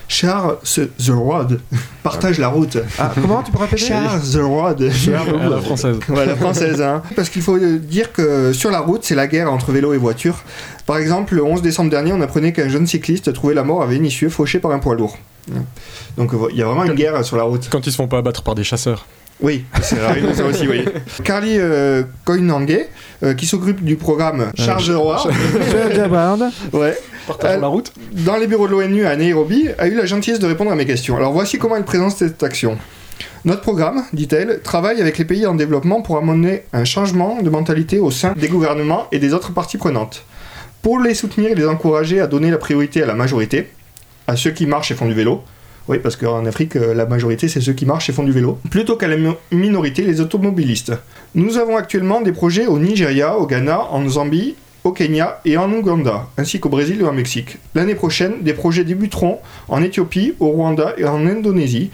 Share 0.08 0.56
the 0.64 0.88
the 1.04 1.10
road, 1.10 1.60
partage 2.02 2.38
la 2.38 2.48
route. 2.48 2.78
Ah, 2.98 3.12
comment 3.14 3.42
tu 3.42 3.52
peux 3.52 3.58
répéter 3.58 3.84
Share 3.84 4.20
the 4.20 4.40
road. 4.42 4.82
À 4.82 5.48
la 5.50 5.60
française. 5.60 5.98
Ouais, 6.08 6.24
la 6.26 6.34
française, 6.34 6.80
hein. 6.80 7.02
Parce 7.14 7.28
qu'il 7.28 7.42
faut 7.42 7.56
euh, 7.56 7.78
dire 7.78 8.12
que 8.12 8.52
sur 8.54 8.70
la 8.70 8.80
route, 8.80 9.04
c'est 9.04 9.14
la 9.14 9.26
guerre 9.26 9.52
entre 9.52 9.70
vélo 9.70 9.92
et 9.92 9.98
voiture. 9.98 10.42
Par 10.86 10.96
exemple, 10.96 11.34
le 11.34 11.44
11 11.44 11.60
décembre 11.60 11.90
dernier, 11.90 12.12
on 12.14 12.20
apprenait 12.22 12.54
qu'un 12.54 12.68
jeune 12.68 12.86
cycliste 12.86 13.32
trouvait 13.34 13.54
la 13.54 13.64
mort 13.64 13.82
à 13.82 13.86
Vénissieux, 13.86 14.30
fauché 14.30 14.58
par 14.58 14.70
un 14.70 14.78
poids 14.78 14.94
lourd. 14.94 15.18
Donc 16.16 16.32
il 16.50 16.56
y 16.56 16.62
a 16.62 16.66
vraiment 16.66 16.84
une 16.84 16.94
guerre 16.94 17.22
sur 17.24 17.36
la 17.36 17.42
route. 17.42 17.68
Quand 17.70 17.86
ils 17.86 17.92
se 17.92 17.96
font 17.96 18.08
pas 18.08 18.18
abattre 18.18 18.42
par 18.42 18.54
des 18.54 18.64
chasseurs. 18.64 19.06
Oui, 19.40 19.64
c'est 19.82 20.00
arrivé 20.00 20.34
ça 20.34 20.44
aussi, 20.44 20.66
oui. 20.66 20.84
Carly 21.24 21.58
euh, 21.58 22.02
Koinange, 22.24 22.78
euh, 23.22 23.34
qui 23.34 23.46
s'occupe 23.46 23.84
du 23.84 23.96
programme 23.96 24.50
Charge 24.56 24.90
Roi, 24.90 25.22
ouais, 26.72 26.98
Partageons 27.26 27.58
Euh, 27.58 27.60
la 27.60 27.66
route 27.68 27.92
dans 28.12 28.36
les 28.36 28.46
bureaux 28.46 28.66
de 28.66 28.72
l'ONU 28.72 29.06
à 29.06 29.14
Nairobi, 29.14 29.68
a 29.78 29.86
eu 29.86 29.94
la 29.94 30.06
gentillesse 30.06 30.40
de 30.40 30.46
répondre 30.46 30.72
à 30.72 30.74
mes 30.74 30.86
questions. 30.86 31.16
Alors 31.16 31.32
voici 31.32 31.58
comment 31.58 31.76
elle 31.76 31.84
présente 31.84 32.12
cette 32.12 32.42
action. 32.42 32.78
Notre 33.44 33.60
programme, 33.60 34.02
dit-elle, 34.12 34.60
travaille 34.62 35.00
avec 35.00 35.18
les 35.18 35.24
pays 35.24 35.46
en 35.46 35.54
développement 35.54 36.02
pour 36.02 36.18
amener 36.18 36.64
un 36.72 36.84
changement 36.84 37.40
de 37.40 37.50
mentalité 37.50 38.00
au 38.00 38.10
sein 38.10 38.32
des 38.36 38.48
gouvernements 38.48 39.06
et 39.12 39.20
des 39.20 39.34
autres 39.34 39.52
parties 39.52 39.78
prenantes. 39.78 40.24
Pour 40.82 40.98
les 40.98 41.14
soutenir 41.14 41.50
et 41.50 41.54
les 41.54 41.66
encourager 41.66 42.20
à 42.20 42.26
donner 42.26 42.50
la 42.50 42.58
priorité 42.58 43.02
à 43.02 43.06
la 43.06 43.14
majorité, 43.14 43.70
à 44.26 44.36
ceux 44.36 44.50
qui 44.50 44.66
marchent 44.66 44.90
et 44.90 44.94
font 44.94 45.06
du 45.06 45.14
vélo. 45.14 45.42
Oui, 45.88 45.98
parce 46.02 46.16
qu'en 46.16 46.44
Afrique, 46.44 46.76
euh, 46.76 46.92
la 46.94 47.06
majorité, 47.06 47.48
c'est 47.48 47.60
ceux 47.62 47.72
qui 47.72 47.86
marchent 47.86 48.10
et 48.10 48.12
font 48.12 48.22
du 48.24 48.32
vélo. 48.32 48.58
Plutôt 48.70 48.96
qu'à 48.96 49.08
la 49.08 49.16
mi- 49.16 49.34
minorité, 49.52 50.02
les 50.02 50.20
automobilistes. 50.20 50.92
Nous 51.34 51.56
avons 51.56 51.76
actuellement 51.76 52.20
des 52.20 52.32
projets 52.32 52.66
au 52.66 52.78
Nigeria, 52.78 53.36
au 53.38 53.46
Ghana, 53.46 53.80
en 53.90 54.06
Zambie, 54.08 54.54
au 54.84 54.92
Kenya 54.92 55.40
et 55.44 55.56
en 55.56 55.72
Ouganda, 55.72 56.28
ainsi 56.36 56.60
qu'au 56.60 56.68
Brésil 56.68 56.98
et 57.00 57.04
au 57.04 57.12
Mexique. 57.12 57.56
L'année 57.74 57.94
prochaine, 57.94 58.34
des 58.42 58.52
projets 58.52 58.84
débuteront 58.84 59.38
en 59.68 59.82
Éthiopie, 59.82 60.34
au 60.40 60.48
Rwanda 60.48 60.94
et 60.98 61.04
en 61.04 61.26
Indonésie. 61.26 61.90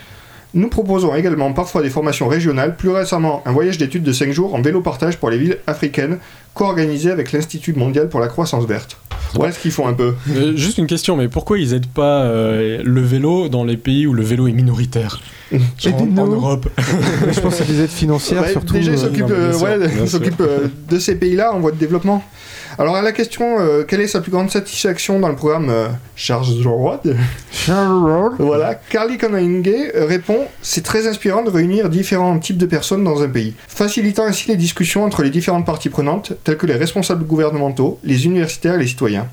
Nous 0.56 0.68
proposons 0.68 1.12
également 1.16 1.52
parfois 1.52 1.82
des 1.82 1.90
formations 1.90 2.28
régionales, 2.28 2.76
plus 2.76 2.90
récemment 2.90 3.42
un 3.44 3.50
voyage 3.50 3.76
d'études 3.76 4.04
de 4.04 4.12
5 4.12 4.30
jours 4.30 4.54
en 4.54 4.62
vélo 4.62 4.80
partage 4.80 5.16
pour 5.16 5.28
les 5.28 5.37
villes 5.37 5.58
africaines, 5.66 6.18
co-organisé 6.54 7.11
avec 7.11 7.32
l'Institut 7.32 7.73
mondial 7.73 8.08
pour 8.08 8.20
la 8.20 8.28
croissance 8.28 8.64
verte. 8.64 8.96
Voilà 9.34 9.50
ce 9.50 9.58
qu'ils 9.58 9.73
font 9.73 9.88
un 9.88 9.94
peu. 9.94 10.14
Euh, 10.30 10.54
juste 10.54 10.78
une 10.78 10.87
question, 10.87 11.16
mais 11.16 11.26
pourquoi 11.26 11.58
ils 11.58 11.75
aident 11.75 11.88
pas 11.88 12.23
euh, 12.23 12.80
le 12.84 13.00
vélo 13.00 13.49
dans 13.49 13.64
les 13.64 13.76
pays 13.76 14.06
où 14.06 14.12
le 14.12 14.23
vélo 14.23 14.46
est 14.46 14.52
minoritaire? 14.52 15.20
En, 15.52 15.56
Aidez-nous. 15.88 16.22
en 16.22 16.26
Europe. 16.26 16.68
Mais 17.26 17.32
je 17.32 17.40
pense 17.40 17.56
que 17.56 17.64
c'est 17.64 17.72
des 17.72 17.82
aides 17.82 17.90
financières 17.90 18.42
Ouais, 18.42 18.52
surtout. 18.52 18.74
déjà, 18.74 18.92
ils 18.92 18.94
euh, 18.98 19.00
s'occupent 19.00 19.30
euh, 19.30 19.58
ouais, 19.58 19.88
euh, 20.40 20.68
de 20.90 20.98
ces 20.98 21.14
pays-là 21.16 21.52
en 21.52 21.60
voie 21.60 21.70
de 21.70 21.76
développement. 21.76 22.22
Alors 22.78 22.96
à 22.96 23.02
la 23.02 23.12
question, 23.12 23.60
euh, 23.60 23.84
quelle 23.86 24.00
est 24.00 24.08
sa 24.08 24.20
plus 24.20 24.32
grande 24.32 24.50
satisfaction 24.50 25.20
dans 25.20 25.28
le 25.28 25.36
programme 25.36 25.68
euh, 25.70 25.86
Charles 26.16 26.46
Road 26.64 27.14
Voilà, 28.38 28.74
Carly 28.74 29.16
Konainge 29.16 29.66
euh, 29.94 30.06
répond 30.06 30.38
C'est 30.60 30.82
très 30.82 31.06
inspirant 31.06 31.42
de 31.44 31.50
réunir 31.50 31.88
différents 31.88 32.36
types 32.38 32.58
de 32.58 32.66
personnes 32.66 33.04
dans 33.04 33.22
un 33.22 33.28
pays, 33.28 33.54
facilitant 33.68 34.24
ainsi 34.24 34.48
les 34.48 34.56
discussions 34.56 35.04
entre 35.04 35.22
les 35.22 35.30
différentes 35.30 35.66
parties 35.66 35.88
prenantes, 35.88 36.32
telles 36.42 36.56
que 36.56 36.66
les 36.66 36.74
responsables 36.74 37.24
gouvernementaux, 37.24 38.00
les 38.02 38.24
universitaires 38.26 38.74
et 38.74 38.78
les 38.78 38.86
citoyens. 38.88 39.28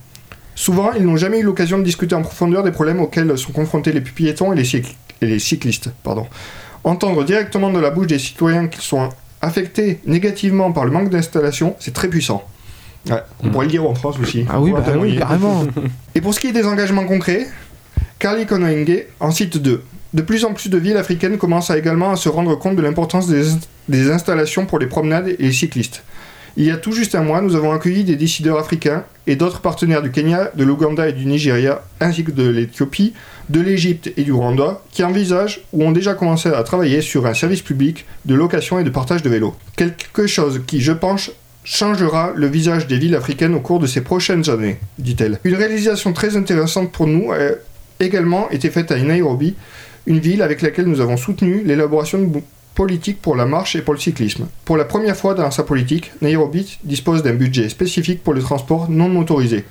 Souvent, 0.53 0.91
ils 0.93 1.03
n'ont 1.03 1.17
jamais 1.17 1.39
eu 1.39 1.43
l'occasion 1.43 1.79
de 1.79 1.83
discuter 1.83 2.13
en 2.13 2.21
profondeur 2.21 2.61
des 2.63 2.71
problèmes 2.71 2.99
auxquels 2.99 3.35
sont 3.37 3.53
confrontés 3.53 3.91
les 3.91 4.01
piétons 4.01 4.53
et 4.53 4.55
les, 4.55 4.63
cycl- 4.65 4.93
et 5.21 5.25
les 5.25 5.39
cyclistes. 5.39 5.89
Pardon. 6.03 6.27
Entendre 6.83 7.23
directement 7.23 7.71
de 7.71 7.79
la 7.79 7.91
bouche 7.91 8.07
des 8.07 8.19
citoyens 8.19 8.67
qu'ils 8.67 8.81
sont 8.81 9.09
affectés 9.41 9.99
négativement 10.05 10.71
par 10.71 10.85
le 10.85 10.91
manque 10.91 11.09
d'installation, 11.09 11.75
c'est 11.79 11.93
très 11.93 12.07
puissant. 12.07 12.43
Ouais, 13.09 13.21
on 13.43 13.49
pourrait 13.49 13.65
le 13.65 13.71
dire 13.71 13.87
en 13.87 13.95
France 13.95 14.17
aussi. 14.21 14.45
Ah 14.49 14.59
oui, 14.59 14.71
bah 14.71 14.83
oui, 14.99 15.17
carrément. 15.17 15.65
Et 16.15 16.21
pour 16.21 16.33
ce 16.33 16.39
qui 16.39 16.47
est 16.47 16.51
des 16.51 16.65
engagements 16.65 17.05
concrets, 17.05 17.47
Carly 18.19 18.45
Konoenge 18.45 19.05
en 19.19 19.31
cite 19.31 19.57
deux. 19.57 19.83
De 20.13 20.21
plus 20.21 20.43
en 20.45 20.53
plus 20.53 20.69
de 20.69 20.77
villes 20.77 20.97
africaines 20.97 21.37
commencent 21.37 21.71
à 21.71 21.77
également 21.77 22.11
à 22.11 22.15
se 22.15 22.29
rendre 22.29 22.55
compte 22.55 22.75
de 22.75 22.81
l'importance 22.81 23.27
des, 23.27 23.43
des 23.87 24.11
installations 24.11 24.65
pour 24.65 24.77
les 24.77 24.87
promenades 24.87 25.27
et 25.27 25.37
les 25.39 25.51
cyclistes. 25.51 26.03
Il 26.57 26.65
y 26.65 26.71
a 26.71 26.77
tout 26.77 26.91
juste 26.91 27.15
un 27.15 27.23
mois, 27.23 27.41
nous 27.41 27.55
avons 27.55 27.71
accueilli 27.71 28.03
des 28.03 28.17
décideurs 28.17 28.57
africains 28.57 29.05
et 29.25 29.35
d'autres 29.37 29.61
partenaires 29.61 30.01
du 30.01 30.11
Kenya, 30.11 30.51
de 30.55 30.63
l'Ouganda 30.63 31.07
et 31.07 31.13
du 31.13 31.25
Nigeria, 31.25 31.81
ainsi 32.01 32.23
que 32.23 32.31
de 32.31 32.47
l'Éthiopie, 32.47 33.13
de 33.49 33.61
l'Égypte 33.61 34.11
et 34.17 34.23
du 34.23 34.33
Rwanda, 34.33 34.81
qui 34.91 35.03
envisagent 35.03 35.61
ou 35.71 35.83
ont 35.83 35.91
déjà 35.91 36.13
commencé 36.13 36.49
à 36.49 36.61
travailler 36.63 37.01
sur 37.01 37.25
un 37.25 37.33
service 37.33 37.61
public 37.61 38.05
de 38.25 38.35
location 38.35 38.79
et 38.79 38.83
de 38.83 38.89
partage 38.89 39.21
de 39.21 39.29
vélos. 39.29 39.55
Quelque 39.77 40.27
chose 40.27 40.61
qui, 40.67 40.81
je 40.81 40.91
pense, 40.91 41.31
changera 41.63 42.33
le 42.35 42.47
visage 42.47 42.87
des 42.87 42.97
villes 42.97 43.15
africaines 43.15 43.53
au 43.53 43.59
cours 43.59 43.79
de 43.79 43.87
ces 43.87 44.01
prochaines 44.01 44.49
années, 44.49 44.77
dit-elle. 44.99 45.39
Une 45.43 45.55
réalisation 45.55 46.11
très 46.11 46.35
intéressante 46.35 46.91
pour 46.91 47.07
nous 47.07 47.31
a 47.31 47.37
également 47.99 48.49
été 48.49 48.69
faite 48.69 48.91
à 48.91 48.99
Nairobi, 48.99 49.55
une 50.05 50.19
ville 50.19 50.41
avec 50.41 50.61
laquelle 50.61 50.87
nous 50.87 51.01
avons 51.01 51.17
soutenu 51.17 51.63
l'élaboration 51.63 52.19
de 52.19 52.25
politique 52.75 53.21
pour 53.21 53.35
la 53.35 53.45
marche 53.45 53.75
et 53.75 53.81
pour 53.81 53.93
le 53.93 53.99
cyclisme. 53.99 54.47
Pour 54.65 54.77
la 54.77 54.85
première 54.85 55.15
fois 55.15 55.33
dans 55.33 55.51
sa 55.51 55.63
politique, 55.63 56.11
Nairobi 56.21 56.79
dispose 56.83 57.23
d'un 57.23 57.33
budget 57.33 57.69
spécifique 57.69 58.23
pour 58.23 58.33
le 58.33 58.41
transport 58.41 58.89
non 58.89 59.09
motorisé. 59.09 59.65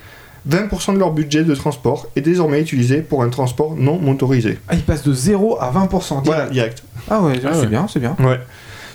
20% 0.49 0.95
de 0.95 0.99
leur 0.99 1.11
budget 1.13 1.45
de 1.45 1.55
transport 1.55 2.07
est 2.17 2.23
désormais 2.23 2.61
utilisé 2.63 3.03
pour 3.03 3.23
un 3.23 3.29
transport 3.29 3.75
non 3.77 3.99
motorisé. 3.99 4.59
Ah, 4.69 4.75
il 4.75 4.83
passe 4.83 5.03
de 5.03 5.13
0 5.13 5.59
à 5.61 5.71
20%. 5.71 6.23
Voilà, 6.25 6.49
direct. 6.49 6.83
Ah 7.11 7.21
ouais, 7.21 7.35
Ah 7.45 7.51
c'est 7.53 7.61
ouais. 7.61 7.67
bien, 7.67 7.87
c'est 7.93 8.01
bien. 8.01 8.17
Ouais. 8.19 8.41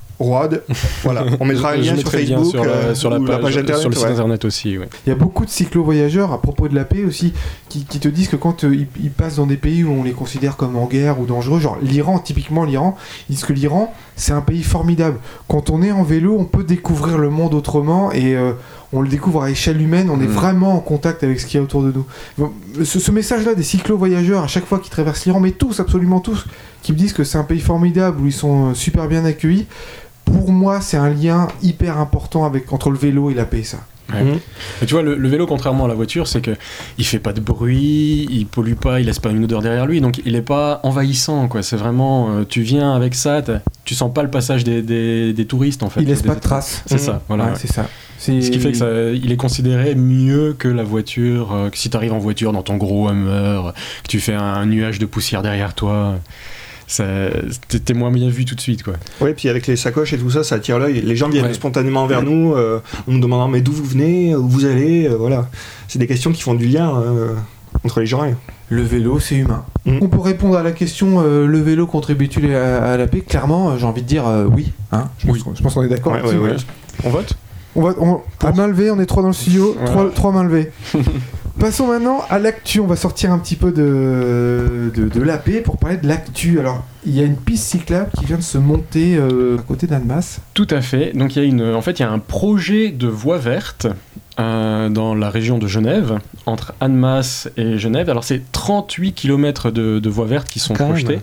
Voilà, 1.03 1.25
on 1.39 1.45
mettra 1.45 1.71
un 1.71 1.75
lien 1.77 1.95
sur 1.97 2.09
Facebook 2.11 2.45
sur 2.51 2.63
la, 2.65 2.71
euh, 2.71 2.95
sur 2.95 3.09
la 3.09 3.19
page, 3.39 3.57
internet. 3.57 3.77
sur 3.81 3.89
le 3.89 3.95
site 3.95 4.05
ouais. 4.05 4.11
internet 4.11 4.45
aussi. 4.45 4.77
ouais. 4.77 4.87
Il 5.05 5.09
y 5.09 5.11
a 5.11 5.15
beaucoup 5.15 5.45
de 5.45 5.49
cyclo-voyageurs 5.49 6.31
à 6.31 6.41
propos 6.41 6.67
de 6.67 6.75
la 6.75 6.85
paix 6.85 7.03
aussi 7.03 7.33
qui, 7.69 7.85
qui 7.85 7.99
te 7.99 8.07
disent 8.07 8.27
que 8.27 8.35
quand 8.35 8.63
euh, 8.63 8.75
ils, 8.75 8.87
ils 9.03 9.11
passent 9.11 9.37
dans 9.37 9.47
des 9.47 9.57
pays 9.57 9.83
où 9.83 9.91
on 9.91 10.03
les 10.03 10.11
considère 10.11 10.57
comme 10.57 10.75
en 10.75 10.85
guerre 10.85 11.19
ou 11.19 11.25
dangereux, 11.25 11.59
genre 11.59 11.77
l'Iran, 11.81 12.19
typiquement 12.19 12.63
l'Iran, 12.65 12.95
ils 13.29 13.35
disent 13.35 13.45
que 13.45 13.53
l'Iran 13.53 13.93
c'est 14.15 14.33
un 14.33 14.41
pays 14.41 14.61
formidable. 14.63 15.17
Quand 15.47 15.69
on 15.71 15.81
est 15.81 15.91
en 15.91 16.03
vélo, 16.03 16.35
on 16.37 16.45
peut 16.45 16.63
découvrir 16.63 17.17
le 17.17 17.29
monde 17.31 17.53
autrement 17.55 18.11
et 18.11 18.35
euh, 18.35 18.51
on 18.93 19.01
le 19.01 19.07
découvre 19.07 19.41
à 19.41 19.49
échelle 19.49 19.81
humaine, 19.81 20.09
on 20.11 20.19
est 20.19 20.25
Mhm. 20.27 20.31
vraiment 20.33 20.75
en 20.75 20.79
contact 20.79 21.23
avec 21.23 21.39
ce 21.39 21.45
qu'il 21.47 21.57
y 21.57 21.59
a 21.59 21.63
autour 21.63 21.81
de 21.81 21.91
nous. 21.91 22.05
Bon, 22.37 22.51
Ce, 22.83 22.99
ce 22.99 23.11
message-là 23.11 23.55
des 23.55 23.63
cyclo-voyageurs 23.63 24.43
à 24.43 24.47
chaque 24.47 24.65
fois 24.65 24.79
qu'ils 24.79 24.91
traversent 24.91 25.25
l'Iran, 25.25 25.39
mais 25.39 25.51
tous, 25.51 25.79
absolument 25.79 26.19
tous, 26.19 26.45
qui 26.83 26.91
me 26.91 26.97
disent 26.97 27.13
que 27.13 27.23
c'est 27.23 27.37
un 27.37 27.43
pays 27.43 27.59
formidable 27.61 28.21
où 28.21 28.27
ils 28.27 28.33
sont 28.33 28.73
super 28.75 29.07
bien 29.07 29.23
accueillis, 29.25 29.65
pour 30.31 30.51
moi 30.51 30.81
c'est 30.81 30.97
un 30.97 31.09
lien 31.09 31.47
hyper 31.61 31.97
important 31.97 32.45
avec, 32.45 32.71
entre 32.73 32.89
le 32.89 32.97
vélo 32.97 33.29
et 33.29 33.33
la. 33.33 33.43
Ouais. 34.13 34.23
Mhm. 34.23 34.39
Tu 34.85 34.93
vois, 34.93 35.03
le, 35.03 35.15
le 35.15 35.29
vélo, 35.29 35.47
contrairement 35.47 35.85
à 35.85 35.87
la 35.87 35.93
voiture, 35.93 36.27
c'est 36.27 36.41
que 36.41 36.51
il 36.97 37.05
fait 37.05 37.19
pas 37.19 37.31
de 37.31 37.39
bruit, 37.39 38.27
il 38.29 38.45
pollue 38.45 38.73
pas, 38.73 38.99
il 38.99 39.05
laisse 39.05 39.19
pas 39.19 39.29
une 39.29 39.43
odeur 39.43 39.61
derrière 39.61 39.85
lui, 39.85 40.01
donc 40.01 40.21
il 40.25 40.35
est 40.35 40.41
pas 40.41 40.81
envahissant, 40.83 41.47
quoi. 41.47 41.63
C'est 41.63 41.77
vraiment, 41.77 42.29
euh, 42.31 42.43
tu 42.47 42.61
viens 42.61 42.93
avec 42.93 43.15
ça, 43.15 43.41
tu 43.85 43.95
sens 43.95 44.13
pas 44.13 44.21
le 44.23 44.29
passage 44.29 44.63
des, 44.65 44.81
des- 44.81 45.31
des 45.31 45.45
touristes, 45.45 45.81
en 45.83 45.89
fait. 45.89 46.01
Il 46.01 46.07
laisse 46.09 46.23
Des- 46.23 46.27
pas 46.27 46.35
de 46.35 46.41
traces. 46.41 46.83
C'est 46.87 46.97
ça, 46.97 47.21
voilà. 47.29 47.45
Ouais, 47.45 47.49
ouais. 47.51 47.55
c'est 47.57 47.71
ça. 47.71 47.85
C'est- 48.17 48.41
Ce 48.41 48.51
qui 48.51 48.59
fait 48.59 48.71
que 48.73 48.77
ça, 48.77 48.87
il 49.13 49.31
est 49.31 49.37
considéré 49.37 49.95
mieux 49.95 50.53
que 50.59 50.67
la 50.67 50.83
voiture, 50.83 51.53
euh, 51.53 51.69
que 51.69 51.77
si 51.77 51.89
tu 51.89 51.95
arrives 51.95 52.13
en 52.13 52.19
voiture 52.19 52.51
dans 52.51 52.63
ton 52.63 52.75
gros 52.77 53.07
Hummer, 53.09 53.71
que 54.03 54.09
tu 54.09 54.19
fais 54.19 54.33
un 54.35 54.65
nuage 54.65 54.99
de 54.99 55.05
poussière 55.05 55.41
derrière 55.41 55.73
toi, 55.73 56.15
t'es 56.87 57.93
moins 57.93 58.11
bien 58.11 58.29
vu 58.29 58.45
tout 58.45 58.55
de 58.55 58.61
suite, 58.61 58.83
quoi. 58.83 58.93
Ouais, 59.21 59.33
puis 59.33 59.49
avec 59.49 59.67
les 59.67 59.75
sacoches 59.75 60.13
et 60.13 60.17
tout 60.17 60.29
ça, 60.31 60.43
ça 60.43 60.55
attire 60.55 60.79
l'œil. 60.79 61.01
Les 61.01 61.15
gens 61.15 61.29
viennent 61.29 61.45
Ouais. 61.45 61.53
spontanément 61.53 62.05
vers 62.07 62.21
nous 62.23 62.53
euh, 62.53 62.79
en 63.07 63.11
nous 63.11 63.19
demandant 63.19 63.47
mais 63.47 63.61
d'où 63.61 63.71
vous 63.71 63.83
venez, 63.85 64.35
où 64.35 64.47
vous 64.47 64.65
allez, 64.65 65.07
euh, 65.07 65.15
voilà. 65.15 65.49
C'est 65.87 65.99
des 65.99 66.07
questions 66.07 66.31
qui 66.31 66.41
font 66.41 66.53
du 66.53 66.65
lien 66.67 66.95
euh, 66.97 67.33
entre 67.83 67.99
les 67.99 68.05
gens. 68.05 68.23
Le 68.69 68.81
vélo, 68.83 69.19
c'est 69.19 69.35
humain. 69.35 69.65
Mm. 69.85 69.99
On 70.01 70.07
peut 70.07 70.19
répondre 70.19 70.57
à 70.57 70.63
la 70.63 70.71
question 70.71 71.21
euh, 71.21 71.45
le 71.45 71.59
vélo 71.59 71.87
contribue-t-il 71.87 72.53
à, 72.53 72.91
à 72.93 72.97
la 72.97 73.07
paix? 73.07 73.21
Clairement, 73.21 73.77
j'ai 73.77 73.85
envie 73.85 74.01
de 74.01 74.07
dire 74.07 74.27
euh, 74.27 74.45
oui. 74.45 74.71
Hein 74.91 75.09
je, 75.19 75.27
Oui. 75.27 75.33
Pense, 75.33 75.43
qu'on- 75.43 75.55
je 75.55 75.61
pense 75.63 75.73
qu'on 75.73 75.83
est 75.83 75.89
d'accord. 75.89 76.13
Ouais, 76.13 76.19
là-dessus. 76.21 76.37
ouais, 76.37 76.51
ouais. 76.51 76.57
On 77.05 77.09
vote? 77.09 77.33
On 77.75 77.81
va, 77.83 77.93
on, 77.99 78.21
à 78.45 78.51
main 78.51 78.67
levée, 78.67 78.91
on 78.91 78.99
est 78.99 79.05
trois 79.05 79.21
dans 79.23 79.29
le 79.29 79.33
studio, 79.33 79.75
trois, 79.85 80.09
trois 80.11 80.31
mains 80.33 80.43
levées. 80.43 80.71
Passons 81.61 81.85
maintenant 81.85 82.23
à 82.27 82.39
l'actu. 82.39 82.79
On 82.79 82.87
va 82.87 82.95
sortir 82.95 83.31
un 83.31 83.37
petit 83.37 83.55
peu 83.55 83.71
de, 83.71 84.91
de, 84.95 85.07
de 85.07 85.21
la 85.21 85.37
paix 85.37 85.61
pour 85.61 85.77
parler 85.77 85.97
de 85.97 86.07
l'actu. 86.07 86.59
Alors, 86.59 86.83
il 87.05 87.15
y 87.15 87.21
a 87.21 87.23
une 87.23 87.35
piste 87.35 87.65
cyclable 87.65 88.09
qui 88.17 88.25
vient 88.25 88.37
de 88.37 88.41
se 88.41 88.57
monter 88.57 89.15
euh, 89.15 89.59
à 89.59 89.61
côté 89.61 89.85
d'Annemasse. 89.85 90.41
Tout 90.55 90.65
à 90.71 90.81
fait. 90.81 91.15
Donc 91.15 91.35
il 91.35 91.39
y 91.43 91.45
a 91.45 91.47
une, 91.47 91.75
en 91.75 91.81
fait, 91.83 91.99
il 91.99 92.01
y 92.01 92.05
a 92.05 92.09
un 92.09 92.17
projet 92.17 92.89
de 92.89 93.07
voie 93.07 93.37
verte 93.37 93.85
euh, 94.39 94.89
dans 94.89 95.13
la 95.13 95.29
région 95.29 95.59
de 95.59 95.67
Genève, 95.67 96.17
entre 96.47 96.73
Annemasse 96.79 97.47
et 97.57 97.77
Genève. 97.77 98.09
Alors 98.09 98.23
c'est 98.23 98.41
38 98.51 99.13
km 99.13 99.69
de, 99.69 99.99
de 99.99 100.09
voies 100.09 100.25
vertes 100.25 100.47
qui 100.47 100.57
sont 100.59 100.73
Quand 100.73 100.89
même. 100.89 101.19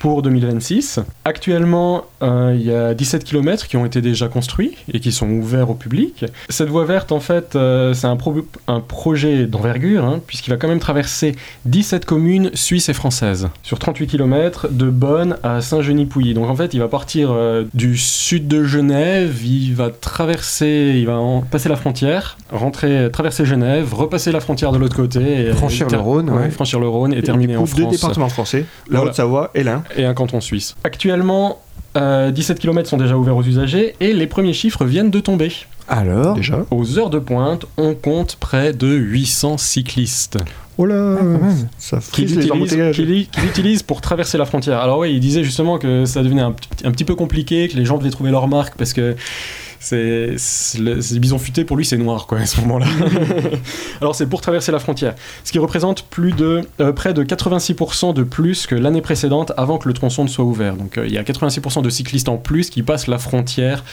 Pour 0.00 0.22
2026. 0.22 0.98
Actuellement, 1.24 2.06
euh, 2.22 2.56
il 2.58 2.62
y 2.66 2.74
a 2.74 2.94
17 2.94 3.22
km 3.22 3.68
qui 3.68 3.76
ont 3.76 3.84
été 3.86 4.00
déjà 4.00 4.26
construits 4.28 4.76
et 4.92 4.98
qui 4.98 5.12
sont 5.12 5.28
ouverts 5.30 5.70
au 5.70 5.74
public. 5.74 6.24
Cette 6.48 6.68
voie 6.68 6.84
verte, 6.86 7.12
en 7.12 7.20
fait, 7.20 7.54
euh, 7.54 7.94
c'est 7.94 8.06
un, 8.08 8.16
pro- 8.16 8.44
un 8.66 8.80
projet 8.80 9.46
d'envergure, 9.46 10.04
hein, 10.04 10.20
puisqu'il 10.26 10.50
va 10.50 10.56
quand 10.56 10.68
même 10.68 10.80
traverser 10.80 11.36
17 11.66 12.04
communes 12.06 12.50
suisses 12.54 12.88
et 12.88 12.94
françaises, 12.94 13.48
sur 13.62 13.78
38 13.78 14.06
km, 14.08 14.68
de 14.70 14.88
Bonn 14.90 15.36
à 15.42 15.60
Saint-Genis-Pouilly. 15.60 16.32
Donc 16.34 16.48
en 16.48 16.56
fait, 16.56 16.72
il 16.74 16.80
va 16.80 16.88
partir 16.88 17.30
euh, 17.30 17.64
du 17.74 17.96
sud 17.98 18.48
de 18.48 18.64
Genève, 18.64 19.44
il 19.44 19.74
va 19.74 19.90
traverser, 19.90 20.94
il 20.96 21.06
va 21.06 21.18
en- 21.18 21.42
passer 21.42 21.68
la 21.68 21.76
frontière, 21.76 22.38
rentrer, 22.50 23.10
traverser 23.12 23.44
Genève, 23.44 23.92
repasser 23.94 24.32
la 24.32 24.40
frontière 24.40 24.72
de 24.72 24.78
l'autre 24.78 24.96
côté, 24.96 25.46
et 25.46 25.52
Franchir 25.52 25.88
le 25.88 25.98
Rhône, 25.98 26.30
ouais. 26.30 26.50
franchir 26.50 26.80
le 26.80 26.88
Rhône 26.88 27.12
et, 27.12 27.18
Et 27.18 27.22
terminer 27.22 27.56
en 27.56 27.64
coup, 27.64 27.74
deux 27.76 27.82
France 27.82 27.92
départements 28.00 28.28
français, 28.30 28.64
la 28.88 28.96
Voilà. 28.98 29.10
Haute-Savoie 29.10 29.50
et 29.54 29.62
l'Ain. 29.62 29.82
Et 29.96 30.04
un 30.04 30.14
canton 30.14 30.40
suisse. 30.40 30.76
Actuellement, 30.84 31.60
euh, 31.96 32.30
17 32.30 32.58
km 32.60 32.88
sont 32.88 32.96
déjà 32.96 33.16
ouverts 33.16 33.36
aux 33.36 33.42
usagers 33.42 33.94
et 34.00 34.12
les 34.12 34.26
premiers 34.26 34.52
chiffres 34.52 34.84
viennent 34.84 35.10
de 35.10 35.20
tomber. 35.20 35.52
Alors, 35.88 36.34
Déjà. 36.36 36.64
Aux 36.70 36.98
heures 36.98 37.10
de 37.10 37.18
pointe, 37.18 37.64
on 37.76 37.94
compte 37.94 38.36
près 38.36 38.72
de 38.72 38.86
800 38.88 39.58
cyclistes 39.58 40.38
Oh 40.78 40.86
là 40.86 41.16
Ah. 41.20 41.48
Ça 41.78 41.98
qui 41.98 42.02
frise 42.04 42.30
les 42.30 42.42
l'utilisent 42.42 42.52
embouteillages. 42.52 42.94
qui 42.96 43.02
l'y- 43.04 43.26
qui 43.26 43.40
l'utilisent 43.40 43.82
pour 43.82 44.00
traverser 44.00 44.38
la 44.38 44.44
frontière. 44.46 44.78
Alors 44.78 44.98
oui, 45.00 45.12
il 45.12 45.20
disait 45.20 45.42
justement 45.44 45.78
que 45.78 46.04
ça 46.06 46.22
devenait 46.22 46.40
un, 46.42 46.52
petit- 46.52 46.86
un 46.86 46.92
petit 46.92 47.04
peu 47.04 47.16
compliqué, 47.16 47.68
que 47.68 47.76
les 47.76 47.84
gens 47.84 47.98
devaient 47.98 48.10
trouver 48.10 48.30
leur 48.30 48.46
marque 48.48 48.76
parce 48.76 48.92
que 48.92 49.16
c'est 49.80 50.36
le 50.78 51.18
bison 51.18 51.38
futé 51.38 51.64
pour 51.64 51.76
lui 51.76 51.84
c'est 51.84 51.96
noir 51.96 52.26
quoi 52.26 52.38
à 52.38 52.46
ce 52.46 52.60
moment-là. 52.60 52.86
Alors 54.00 54.14
c'est 54.14 54.26
pour 54.26 54.40
traverser 54.40 54.70
la 54.72 54.78
frontière, 54.78 55.14
ce 55.44 55.50
qui 55.52 55.58
représente 55.58 56.02
plus 56.04 56.32
de 56.32 56.60
euh, 56.80 56.92
près 56.92 57.14
de 57.14 57.24
86% 57.24 58.12
de 58.14 58.22
plus 58.22 58.66
que 58.66 58.74
l'année 58.74 59.00
précédente 59.00 59.52
avant 59.56 59.78
que 59.78 59.88
le 59.88 59.94
tronçon 59.94 60.22
ne 60.24 60.28
soit 60.28 60.44
ouvert. 60.44 60.76
Donc 60.76 60.98
euh, 60.98 61.06
il 61.06 61.12
y 61.12 61.18
a 61.18 61.22
86% 61.22 61.82
de 61.82 61.90
cyclistes 61.90 62.28
en 62.28 62.36
plus 62.36 62.70
qui 62.70 62.82
passent 62.82 63.06
la 63.06 63.18
frontière 63.18 63.84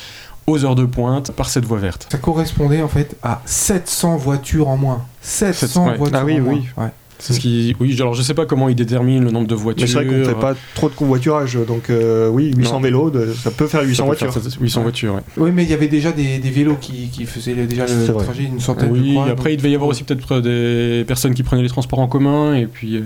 aux 0.46 0.64
heures 0.64 0.76
de 0.76 0.86
pointe 0.86 1.32
par 1.32 1.50
cette 1.50 1.66
voie 1.66 1.80
verte. 1.80 2.08
Ça 2.12 2.18
correspondait 2.18 2.82
en 2.82 2.88
fait 2.88 3.16
à 3.24 3.42
700 3.46 4.18
voitures 4.18 4.68
en 4.68 4.78
moins. 4.78 5.06
700 5.22 5.88
Ouais. 5.88 5.98
voitures 5.98 6.20
Ah 6.22 6.26
oui, 6.26 6.40
en 6.40 6.44
moins. 6.44 6.54
oui. 6.54 6.66
Ouais. 6.78 6.90
C'est 7.20 7.34
ce 7.34 7.40
qui, 7.40 7.76
oui, 7.80 7.96
alors 8.00 8.14
je 8.14 8.22
sais 8.22 8.36
pas 8.36 8.46
comment 8.46 8.70
ils 8.70 8.76
déterminent 8.76 9.24
le 9.26 9.32
nombre 9.32 9.48
de 9.48 9.56
voitures. 9.56 9.82
Mais 9.82 9.88
c'est 9.88 9.94
vrai 9.96 10.06
qu'on 10.06 10.12
ne 10.20 10.24
fait 10.24 10.36
pas 10.40 10.56
trop 10.76 10.88
de 10.88 10.94
covoiturage, 10.94 11.58
donc 11.68 11.90
euh, 11.90 12.30
oui, 12.30 12.54
800 12.56 12.74
Non. 12.74 12.80
vélos, 12.80 13.10
de- 13.10 13.34
ça 13.34 13.50
peut 13.50 13.66
faire 13.66 13.82
800 13.82 14.06
Ça 14.06 14.10
peut 14.12 14.16
faire 14.18 14.32
voitures. 14.32 14.52
ça- 14.52 14.58
800 14.62 14.82
voitures, 14.84 15.14
ouais. 15.16 15.22
Oui, 15.36 15.50
mais 15.52 15.64
il 15.64 15.70
y 15.70 15.74
avait 15.74 15.88
déjà 15.88 16.12
des, 16.12 16.38
des 16.38 16.50
vélos 16.52 16.78
qui, 16.80 17.10
qui 17.10 17.26
faisaient 17.26 17.56
déjà 17.66 17.88
le 17.88 17.94
vrai. 18.14 18.24
trajet 18.24 18.44
d'une 18.44 18.60
centaine 18.60 18.94
de 18.94 19.00
Oui, 19.00 19.14
fois. 19.16 19.28
après 19.30 19.54
il 19.54 19.58
devait 19.58 19.72
y 19.72 19.76
avoir 19.76 19.90
aussi 19.90 20.04
peut-être 20.04 20.42
des 20.42 21.04
personnes 21.08 21.34
qui 21.34 21.42
prenaient 21.42 21.64
les 21.64 21.70
transports 21.70 22.00
en 22.00 22.08
commun 22.08 22.54
et 22.54 22.68
puis 22.68 22.98
euh, 22.98 23.02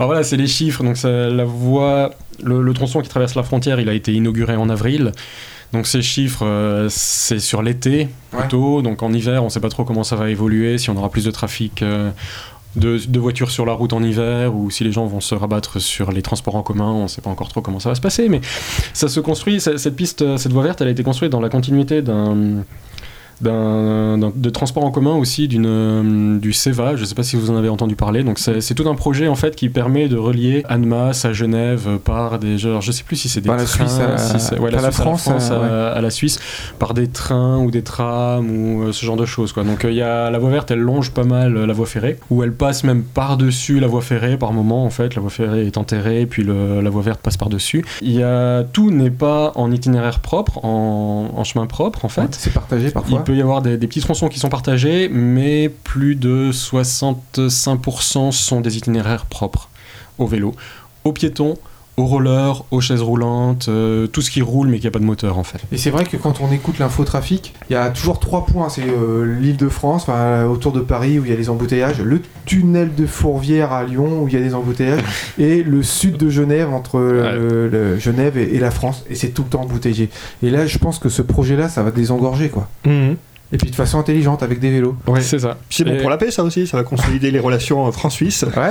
alors 0.00 0.08
voilà 0.10 0.24
c'est 0.24 0.36
les 0.36 0.48
chiffres 0.48 0.82
donc 0.82 0.96
ça, 0.96 1.08
la 1.28 1.44
voie 1.44 2.10
le, 2.42 2.62
le 2.62 2.72
tronçon 2.74 3.00
qui 3.00 3.08
traverse 3.08 3.36
la 3.36 3.44
frontière 3.44 3.78
il 3.78 3.88
a 3.88 3.94
été 3.94 4.12
inauguré 4.12 4.56
en 4.56 4.68
avril 4.70 5.12
donc 5.72 5.86
ces 5.86 6.02
chiffres 6.02 6.44
euh, 6.44 6.88
c'est 6.90 7.38
sur 7.38 7.62
l'été 7.62 8.08
plutôt 8.30 8.82
donc 8.82 9.02
en 9.02 9.12
hiver 9.12 9.44
on 9.44 9.48
sait 9.50 9.60
pas 9.60 9.68
trop 9.70 9.84
comment 9.84 10.04
ça 10.04 10.16
va 10.16 10.28
évoluer 10.30 10.78
si 10.78 10.90
on 10.90 10.96
aura 10.96 11.10
plus 11.10 11.24
de 11.24 11.30
trafic 11.30 11.82
euh, 11.82 12.10
de, 12.76 13.18
voitures 13.18 13.50
sur 13.50 13.66
la 13.66 13.72
route 13.72 13.92
en 13.92 14.02
hiver 14.02 14.54
ou 14.54 14.70
si 14.70 14.82
les 14.84 14.92
gens 14.92 15.06
vont 15.06 15.20
se 15.20 15.34
rabattre 15.34 15.80
sur 15.80 16.10
les 16.12 16.22
transports 16.22 16.56
en 16.56 16.62
commun, 16.62 16.90
on 16.90 17.02
ne 17.04 17.08
sait 17.08 17.20
pas 17.20 17.30
encore 17.30 17.48
trop 17.48 17.60
comment 17.60 17.80
ça 17.80 17.88
va 17.90 17.94
se 17.94 18.00
passer, 18.00 18.28
mais 18.28 18.40
ça 18.94 19.08
se 19.08 19.20
construit, 19.20 19.60
cette 19.60 19.94
piste, 19.96 20.22
euh, 20.22 20.36
cette 20.38 20.52
voie 20.52 20.62
verte, 20.62 20.80
elle 20.80 20.88
a 20.88 20.92
été 20.92 21.02
construite 21.02 21.30
dans 21.30 21.40
la 21.40 21.48
continuité 21.50 22.02
d'un- 22.02 22.64
de 23.50 24.50
transport 24.50 24.84
en 24.84 24.90
commun 24.90 25.14
aussi 25.16 25.48
d'une 25.48 25.66
euh, 25.66 26.38
du 26.38 26.52
CEVA, 26.52 26.96
je 26.96 27.02
ne 27.02 27.06
sais 27.06 27.14
pas 27.14 27.22
si 27.22 27.36
vous 27.36 27.50
en 27.50 27.56
avez 27.56 27.68
entendu 27.68 27.96
parler. 27.96 28.22
Donc 28.22 28.38
c'est 28.38 28.74
tout 28.74 28.88
un 28.88 28.94
projet 28.94 29.28
en 29.28 29.34
fait 29.34 29.56
qui 29.56 29.68
permet 29.68 30.08
de 30.08 30.16
relier 30.16 30.62
Annemasse 30.68 31.24
à 31.24 31.32
Genève 31.32 31.84
euh, 31.88 31.96
par 31.98 32.38
des 32.38 32.58
genre, 32.58 32.80
je 32.80 32.92
sais 32.92 33.04
plus 33.04 33.16
si 33.16 33.28
c'est 33.28 33.40
des 33.40 33.48
Par 33.48 33.56
la 33.56 33.64
trains, 33.64 33.86
Suisse 33.88 34.00
à- 34.00 34.38
si 34.38 34.54
ouais, 34.54 34.70
par 34.70 34.82
la 34.82 34.90
Suisse 34.90 34.98
à 35.00 35.02
France, 35.02 35.28
à, 35.28 35.54
euh, 35.54 35.98
à 35.98 36.00
la 36.00 36.10
Suisse 36.10 36.38
par 36.78 36.94
des 36.94 37.08
trains 37.08 37.58
ou 37.58 37.70
des 37.70 37.82
trams 37.82 38.48
ou 38.50 38.82
euh, 38.84 38.92
ce 38.92 39.04
genre 39.04 39.16
de 39.16 39.26
choses 39.26 39.52
quoi. 39.52 39.64
Donc 39.64 39.84
euh, 39.84 39.90
il 39.90 39.96
y 39.96 40.02
a 40.02 40.30
la 40.30 40.38
voie 40.38 40.50
verte, 40.50 40.70
elle 40.70 40.78
longe 40.80 41.10
pas 41.12 41.24
mal 41.24 41.56
euh, 41.56 41.66
la 41.66 41.72
voie 41.72 41.86
ferrée 41.86 42.18
ou 42.30 42.42
elle 42.42 42.52
passe 42.52 42.84
même 42.84 43.02
par-dessus 43.02 43.80
la 43.80 43.86
voie 43.86 44.02
ferrée 44.02 44.36
par 44.36 44.52
moment 44.52 44.84
en 44.84 44.90
fait, 44.90 45.14
la 45.14 45.20
voie 45.20 45.30
ferrée 45.30 45.66
est 45.66 45.76
enterrée 45.78 46.26
puis 46.26 46.42
le- 46.42 46.80
la 46.80 46.90
voie 46.90 47.02
verte 47.02 47.20
passe 47.20 47.36
par-dessus. 47.36 47.84
Il 48.02 48.12
y 48.12 48.22
a 48.22 48.62
tout 48.64 48.90
n'est 48.90 49.10
pas 49.10 49.52
en 49.54 49.70
itinéraire 49.72 50.20
propre, 50.20 50.64
en, 50.64 51.30
en 51.34 51.44
chemin 51.44 51.66
propre 51.66 52.04
en 52.04 52.08
fait. 52.08 52.34
C'est 52.38 52.52
partagé 52.52 52.90
parfois. 52.90 53.18
Peut 53.32 53.38
y 53.38 53.40
avoir 53.40 53.62
des, 53.62 53.78
des 53.78 53.86
petits 53.86 54.00
tronçons 54.00 54.28
qui 54.28 54.38
sont 54.38 54.50
partagés, 54.50 55.08
mais 55.08 55.70
plus 55.70 56.16
de 56.16 56.50
65% 56.52 58.30
sont 58.30 58.60
des 58.60 58.76
itinéraires 58.76 59.24
propres 59.24 59.70
au 60.18 60.26
vélo, 60.26 60.54
aux 61.04 61.12
piétons, 61.12 61.56
aux 62.02 62.06
rollers, 62.06 62.64
aux 62.70 62.80
chaises 62.80 63.00
roulantes, 63.02 63.66
euh, 63.68 64.06
tout 64.06 64.20
ce 64.22 64.30
qui 64.30 64.42
roule 64.42 64.68
mais 64.68 64.78
qui 64.78 64.86
n'a 64.86 64.90
pas 64.90 64.98
de 64.98 65.04
moteur 65.04 65.38
en 65.38 65.44
fait. 65.44 65.58
Et 65.70 65.76
c'est 65.78 65.90
vrai 65.90 66.04
que 66.04 66.16
quand 66.16 66.40
on 66.40 66.50
écoute 66.52 66.78
l'infotrafic, 66.78 67.54
il 67.70 67.72
y 67.72 67.76
a 67.76 67.88
toujours 67.90 68.18
trois 68.20 68.44
points. 68.46 68.68
C'est 68.68 68.82
euh, 68.82 69.38
l'île 69.40 69.56
de 69.56 69.68
France, 69.68 70.02
enfin, 70.02 70.46
autour 70.46 70.72
de 70.72 70.80
Paris 70.80 71.18
où 71.18 71.24
il 71.24 71.30
y 71.30 71.34
a 71.34 71.36
des 71.36 71.48
embouteillages, 71.48 72.00
le 72.00 72.20
tunnel 72.46 72.94
de 72.94 73.06
Fourvière 73.06 73.72
à 73.72 73.84
Lyon 73.84 74.22
où 74.22 74.28
il 74.28 74.34
y 74.34 74.36
a 74.36 74.40
des 74.40 74.54
embouteillages, 74.54 75.02
et 75.38 75.62
le 75.62 75.82
sud 75.82 76.16
de 76.16 76.28
Genève 76.28 76.70
entre 76.72 76.98
euh, 76.98 77.68
le- 77.70 77.98
Genève 77.98 78.36
et, 78.36 78.54
et 78.54 78.58
la 78.58 78.70
France. 78.70 79.04
Et 79.08 79.14
c'est 79.14 79.28
tout 79.28 79.42
le 79.44 79.48
temps 79.48 79.62
embouteillé. 79.62 80.08
Et 80.42 80.50
là, 80.50 80.66
je 80.66 80.78
pense 80.78 80.98
que 80.98 81.08
ce 81.08 81.22
projet-là, 81.22 81.68
ça 81.68 81.82
va 81.82 81.90
désengorger 81.90 82.48
quoi. 82.48 82.68
Mhm. 82.86 83.16
Et 83.54 83.58
puis 83.58 83.70
de 83.70 83.76
façon 83.76 83.98
intelligente 83.98 84.42
avec 84.42 84.60
des 84.60 84.70
vélos. 84.70 84.96
Ouais. 85.06 85.20
C'est 85.20 85.40
ça. 85.40 85.58
Puis 85.68 85.78
C'est 85.78 85.84
bon 85.84 85.94
Et- 85.94 85.98
pour 86.00 86.08
la 86.08 86.16
paix, 86.16 86.30
ça 86.30 86.42
aussi, 86.42 86.66
ça 86.66 86.78
va 86.78 86.84
consolider 86.84 87.30
les 87.30 87.38
relations 87.38 87.92
France-Suisse. 87.92 88.46
Ouais. 88.56 88.70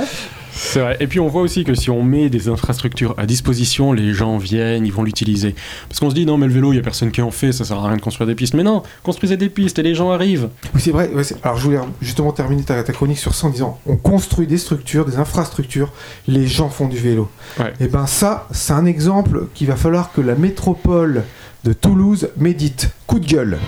C'est 0.54 0.80
vrai. 0.80 0.96
Et 1.00 1.06
puis 1.06 1.20
on 1.20 1.28
voit 1.28 1.42
aussi 1.42 1.64
que 1.64 1.74
si 1.74 1.90
on 1.90 2.02
met 2.02 2.28
des 2.30 2.48
infrastructures 2.48 3.14
à 3.16 3.26
disposition, 3.26 3.92
les 3.92 4.12
gens 4.12 4.38
viennent, 4.38 4.86
ils 4.86 4.92
vont 4.92 5.02
l'utiliser. 5.02 5.54
Parce 5.88 6.00
qu'on 6.00 6.10
se 6.10 6.14
dit 6.14 6.26
non 6.26 6.36
mais 6.38 6.46
le 6.46 6.52
vélo, 6.52 6.72
il 6.72 6.76
y 6.76 6.78
a 6.78 6.82
personne 6.82 7.10
qui 7.10 7.22
en 7.22 7.30
fait, 7.30 7.52
ça 7.52 7.64
sert 7.64 7.78
à 7.78 7.88
rien 7.88 7.96
de 7.96 8.02
construire 8.02 8.26
des 8.26 8.34
pistes. 8.34 8.54
Mais 8.54 8.62
non, 8.62 8.82
construisez 9.02 9.36
des 9.36 9.48
pistes 9.48 9.78
et 9.78 9.82
les 9.82 9.94
gens 9.94 10.10
arrivent. 10.10 10.48
Oui, 10.74 10.80
c'est 10.80 10.90
vrai. 10.90 11.10
ouais, 11.12 11.22
Alors, 11.42 11.56
je 11.58 11.64
voulais 11.64 11.78
justement 12.00 12.32
terminer 12.32 12.62
ta, 12.62 12.82
ta 12.82 12.92
chronique 12.92 13.18
sur 13.18 13.34
ça 13.34 13.46
en 13.46 13.50
disant 13.50 13.78
on 13.86 13.96
construit 13.96 14.46
des 14.46 14.58
structures, 14.58 15.04
des 15.04 15.16
infrastructures, 15.16 15.92
les 16.28 16.46
gens 16.46 16.68
font 16.68 16.88
du 16.88 16.98
vélo. 16.98 17.28
Ouais. 17.58 17.72
Et 17.80 17.88
ben, 17.88 18.06
ça, 18.06 18.46
c'est 18.50 18.72
un 18.72 18.86
exemple 18.86 19.46
qu'il 19.54 19.66
va 19.66 19.76
falloir 19.76 20.12
que 20.12 20.20
la 20.20 20.34
métropole 20.34 21.24
de 21.64 21.72
Toulouse 21.72 22.30
médite. 22.36 22.90
Coup 23.06 23.20
de 23.20 23.26
gueule. 23.26 23.58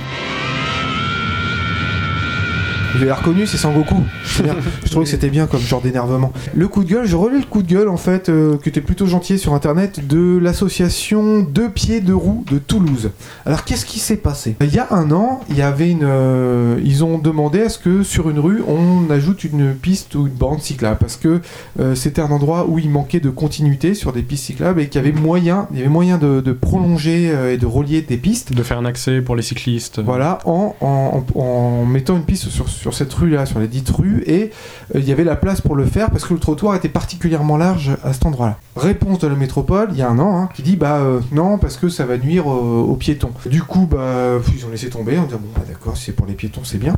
Vous 2.95 3.03
avez 3.03 3.13
reconnu, 3.13 3.47
c'est 3.47 3.57
Sangoku. 3.57 3.97
Bien. 4.43 4.55
Je 4.85 4.91
trouvais 4.91 5.05
que 5.05 5.11
c'était 5.11 5.29
bien 5.29 5.47
comme 5.47 5.61
genre 5.61 5.81
d'énervement. 5.81 6.33
Le 6.55 6.69
coup 6.69 6.85
de 6.85 6.89
gueule, 6.91 7.07
je 7.07 7.17
relais 7.17 7.39
le 7.39 7.45
coup 7.45 7.63
de 7.63 7.69
gueule 7.69 7.89
en 7.89 7.97
fait, 7.97 8.29
euh, 8.29 8.57
qui 8.63 8.69
était 8.69 8.81
plutôt 8.81 9.07
gentil 9.07 9.39
sur 9.39 9.53
internet, 9.53 10.07
de 10.07 10.39
l'association 10.39 11.41
Deux 11.43 11.69
Pieds 11.71 12.01
Deux 12.01 12.15
Roues 12.15 12.45
de 12.51 12.59
Toulouse. 12.59 13.11
Alors 13.47 13.65
qu'est-ce 13.65 13.85
qui 13.85 13.99
s'est 13.99 14.17
passé? 14.17 14.55
Il 14.61 14.73
y 14.73 14.79
a 14.79 14.87
un 14.93 15.11
an, 15.11 15.41
il 15.51 15.57
y 15.57 15.63
avait 15.63 15.91
une, 15.91 16.05
euh, 16.05 16.79
ils 16.85 17.03
ont 17.05 17.19
demandé 17.19 17.63
à 17.63 17.69
ce 17.69 17.79
que 17.79 18.03
sur 18.05 18.31
une 18.31 18.39
rue 18.39 18.63
on 18.69 19.11
ajoute 19.11 19.43
une 19.45 19.75
piste 19.75 20.15
ou 20.15 20.27
une 20.29 20.33
bande 20.33 20.61
cyclable 20.61 20.99
parce 21.01 21.17
que 21.17 21.41
euh, 21.81 21.95
c'était 21.97 22.23
un 22.23 22.31
endroit 22.31 22.67
où 22.69 22.79
il 22.79 22.91
manquait 22.91 23.21
de 23.21 23.31
continuité 23.31 23.95
sur 23.95 24.13
des 24.13 24.23
pistes 24.23 24.45
cyclables 24.45 24.81
et 24.81 24.89
qu'il 24.89 25.01
y 25.03 25.05
avait 25.05 25.13
moyen, 25.19 25.67
il 25.73 25.79
y 25.79 25.81
avait 25.81 25.91
moyen 25.91 26.17
de, 26.19 26.41
de 26.41 26.53
prolonger 26.53 27.31
euh, 27.33 27.53
et 27.53 27.59
de 27.59 27.67
relier 27.67 28.03
des 28.03 28.17
pistes. 28.19 28.53
De 28.53 28.63
faire 28.63 28.79
un 28.79 28.85
accès 28.85 29.21
pour 29.21 29.35
les 29.37 29.43
cyclistes. 29.43 30.01
Voilà, 30.01 30.39
en, 30.45 30.77
en, 30.81 31.25
en- 31.35 31.41
en 31.41 31.85
mettant 31.87 32.17
une 32.17 32.23
piste 32.25 32.49
sur, 32.51 32.69
sur 32.85 32.93
cette 32.93 33.15
rue-là, 33.15 33.47
sur 33.47 33.61
les 33.61 33.67
dites 33.67 33.89
rues, 33.89 34.23
et 34.27 34.51
euh, 34.95 34.99
il 34.99 35.09
y 35.09 35.13
avait 35.13 35.25
la 35.25 35.37
place 35.37 35.63
pour 35.63 35.75
le 35.75 35.87
faire 35.87 36.11
parce 36.11 36.27
que 36.27 36.35
le 36.35 36.39
trottoir 36.39 36.75
était 36.75 36.91
particulièrement 36.91 37.57
large 37.57 37.97
à 38.05 38.13
cet 38.13 38.27
endroit-là. 38.27 38.59
Réponse 38.77 39.21
de 39.21 39.27
la 39.27 39.37
métropole, 39.37 39.89
il 39.93 39.97
y 39.97 40.03
a 40.03 40.11
un 40.11 40.19
an, 40.19 40.37
hein, 40.37 40.49
qui 40.55 40.61
dit 40.63 40.77
bah 40.77 40.97
euh, 40.97 41.21
non, 41.33 41.57
parce 41.57 41.79
que 41.79 41.89
ça 41.89 42.05
va 42.05 42.19
nuire 42.19 42.47
aux 42.47 42.95
piétons. 42.97 43.31
Du 43.47 43.63
coup, 43.63 43.89
bah, 43.91 44.39
ils 44.55 44.67
ont 44.67 44.69
laissé 44.69 44.91
tomber 44.91 45.17
en 45.19 45.25
disant 45.25 45.39
bon, 45.41 45.49
bah, 45.55 45.63
d'accord, 45.67 45.97
si 45.97 46.05
c'est 46.05 46.13
pour 46.13 46.27
les 46.27 46.35
piétons, 46.35 46.61
c'est 46.63 46.77
bien. 46.77 46.95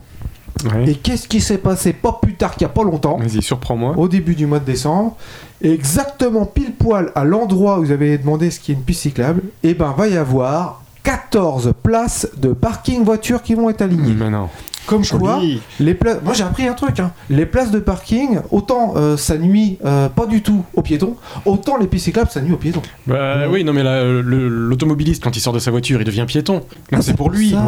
Ouais. 0.65 0.91
Et 0.91 0.95
qu'est-ce 0.97 1.29
qui 1.29 1.41
s'est 1.41 1.59
passé 1.59 1.93
pas 1.93 2.19
plus 2.21 2.35
tard 2.35 2.57
qu'il 2.57 2.67
n'y 2.67 2.73
a 2.73 2.75
pas 2.75 2.83
longtemps 2.83 3.19
Vas-y, 3.19 3.41
surprends-moi. 3.41 3.95
au 3.97 4.09
début 4.09 4.35
du 4.35 4.47
mois 4.47 4.59
de 4.59 4.65
décembre, 4.65 5.17
exactement 5.63 6.47
pile 6.47 6.73
poil 6.73 7.13
à 7.15 7.23
l'endroit 7.23 7.79
où 7.79 7.85
vous 7.85 7.93
avez 7.93 8.19
demandé 8.19 8.51
ce 8.51 8.59
qui 8.59 8.73
est 8.73 8.75
une 8.75 8.83
piste 8.83 9.03
cyclable, 9.03 9.43
et 9.63 9.75
ben 9.75 9.95
va 9.97 10.09
y 10.09 10.17
avoir 10.17 10.83
14 11.05 11.73
places 11.85 12.27
de 12.37 12.49
parking 12.53 13.05
voiture 13.05 13.41
qui 13.41 13.55
vont 13.55 13.71
être 13.71 13.83
alignées. 13.83 14.15
Mais 14.19 14.29
non. 14.29 14.49
Comme 14.87 15.05
quoi, 15.07 15.35
Joli. 15.41 15.61
les 15.81 15.95
places. 15.95 16.19
Moi 16.25 16.33
j'ai 16.35 16.45
appris 16.45 16.67
un 16.67 16.75
truc. 16.75 17.01
Hein. 17.01 17.13
Les 17.31 17.47
places 17.47 17.71
de 17.71 17.79
parking, 17.81 18.39
autant 18.51 18.95
euh, 18.97 19.17
ça 19.17 19.37
nuit 19.37 19.79
euh, 19.85 20.09
pas 20.09 20.27
du 20.27 20.43
tout 20.43 20.65
aux 20.75 20.83
piétons, 20.83 21.17
autant 21.45 21.77
les 21.77 21.87
pistes 21.87 22.05
cyclables 22.07 22.31
ça 22.31 22.41
nuit 22.41 22.53
aux 22.53 22.57
piétons. 22.59 22.83
Bah 23.07 23.49
oui, 23.51 23.65
non 23.65 23.73
mais 23.73 23.83
là, 23.83 24.05
le- 24.05 24.49
l'automobiliste 24.49 25.23
quand 25.23 25.37
il 25.37 25.41
sort 25.41 25.53
de 25.53 25.59
sa 25.59 25.71
voiture, 25.71 26.01
il 26.01 26.05
devient 26.05 26.25
piéton. 26.27 26.63
Donc 26.93 27.03
c'est 27.03 27.17
pour 27.17 27.31
lui. 27.31 27.51
Ça. 27.51 27.63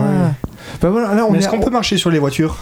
Bah 0.81 0.91
voilà, 0.91 1.15
là 1.15 1.25
on 1.27 1.31
Mais 1.33 1.39
est. 1.39 1.41
est-ce 1.41 1.49
qu'on 1.49 1.61
peut 1.61 1.71
marcher 1.71 1.97
sur 1.97 2.11
les 2.11 2.19
voitures? 2.19 2.57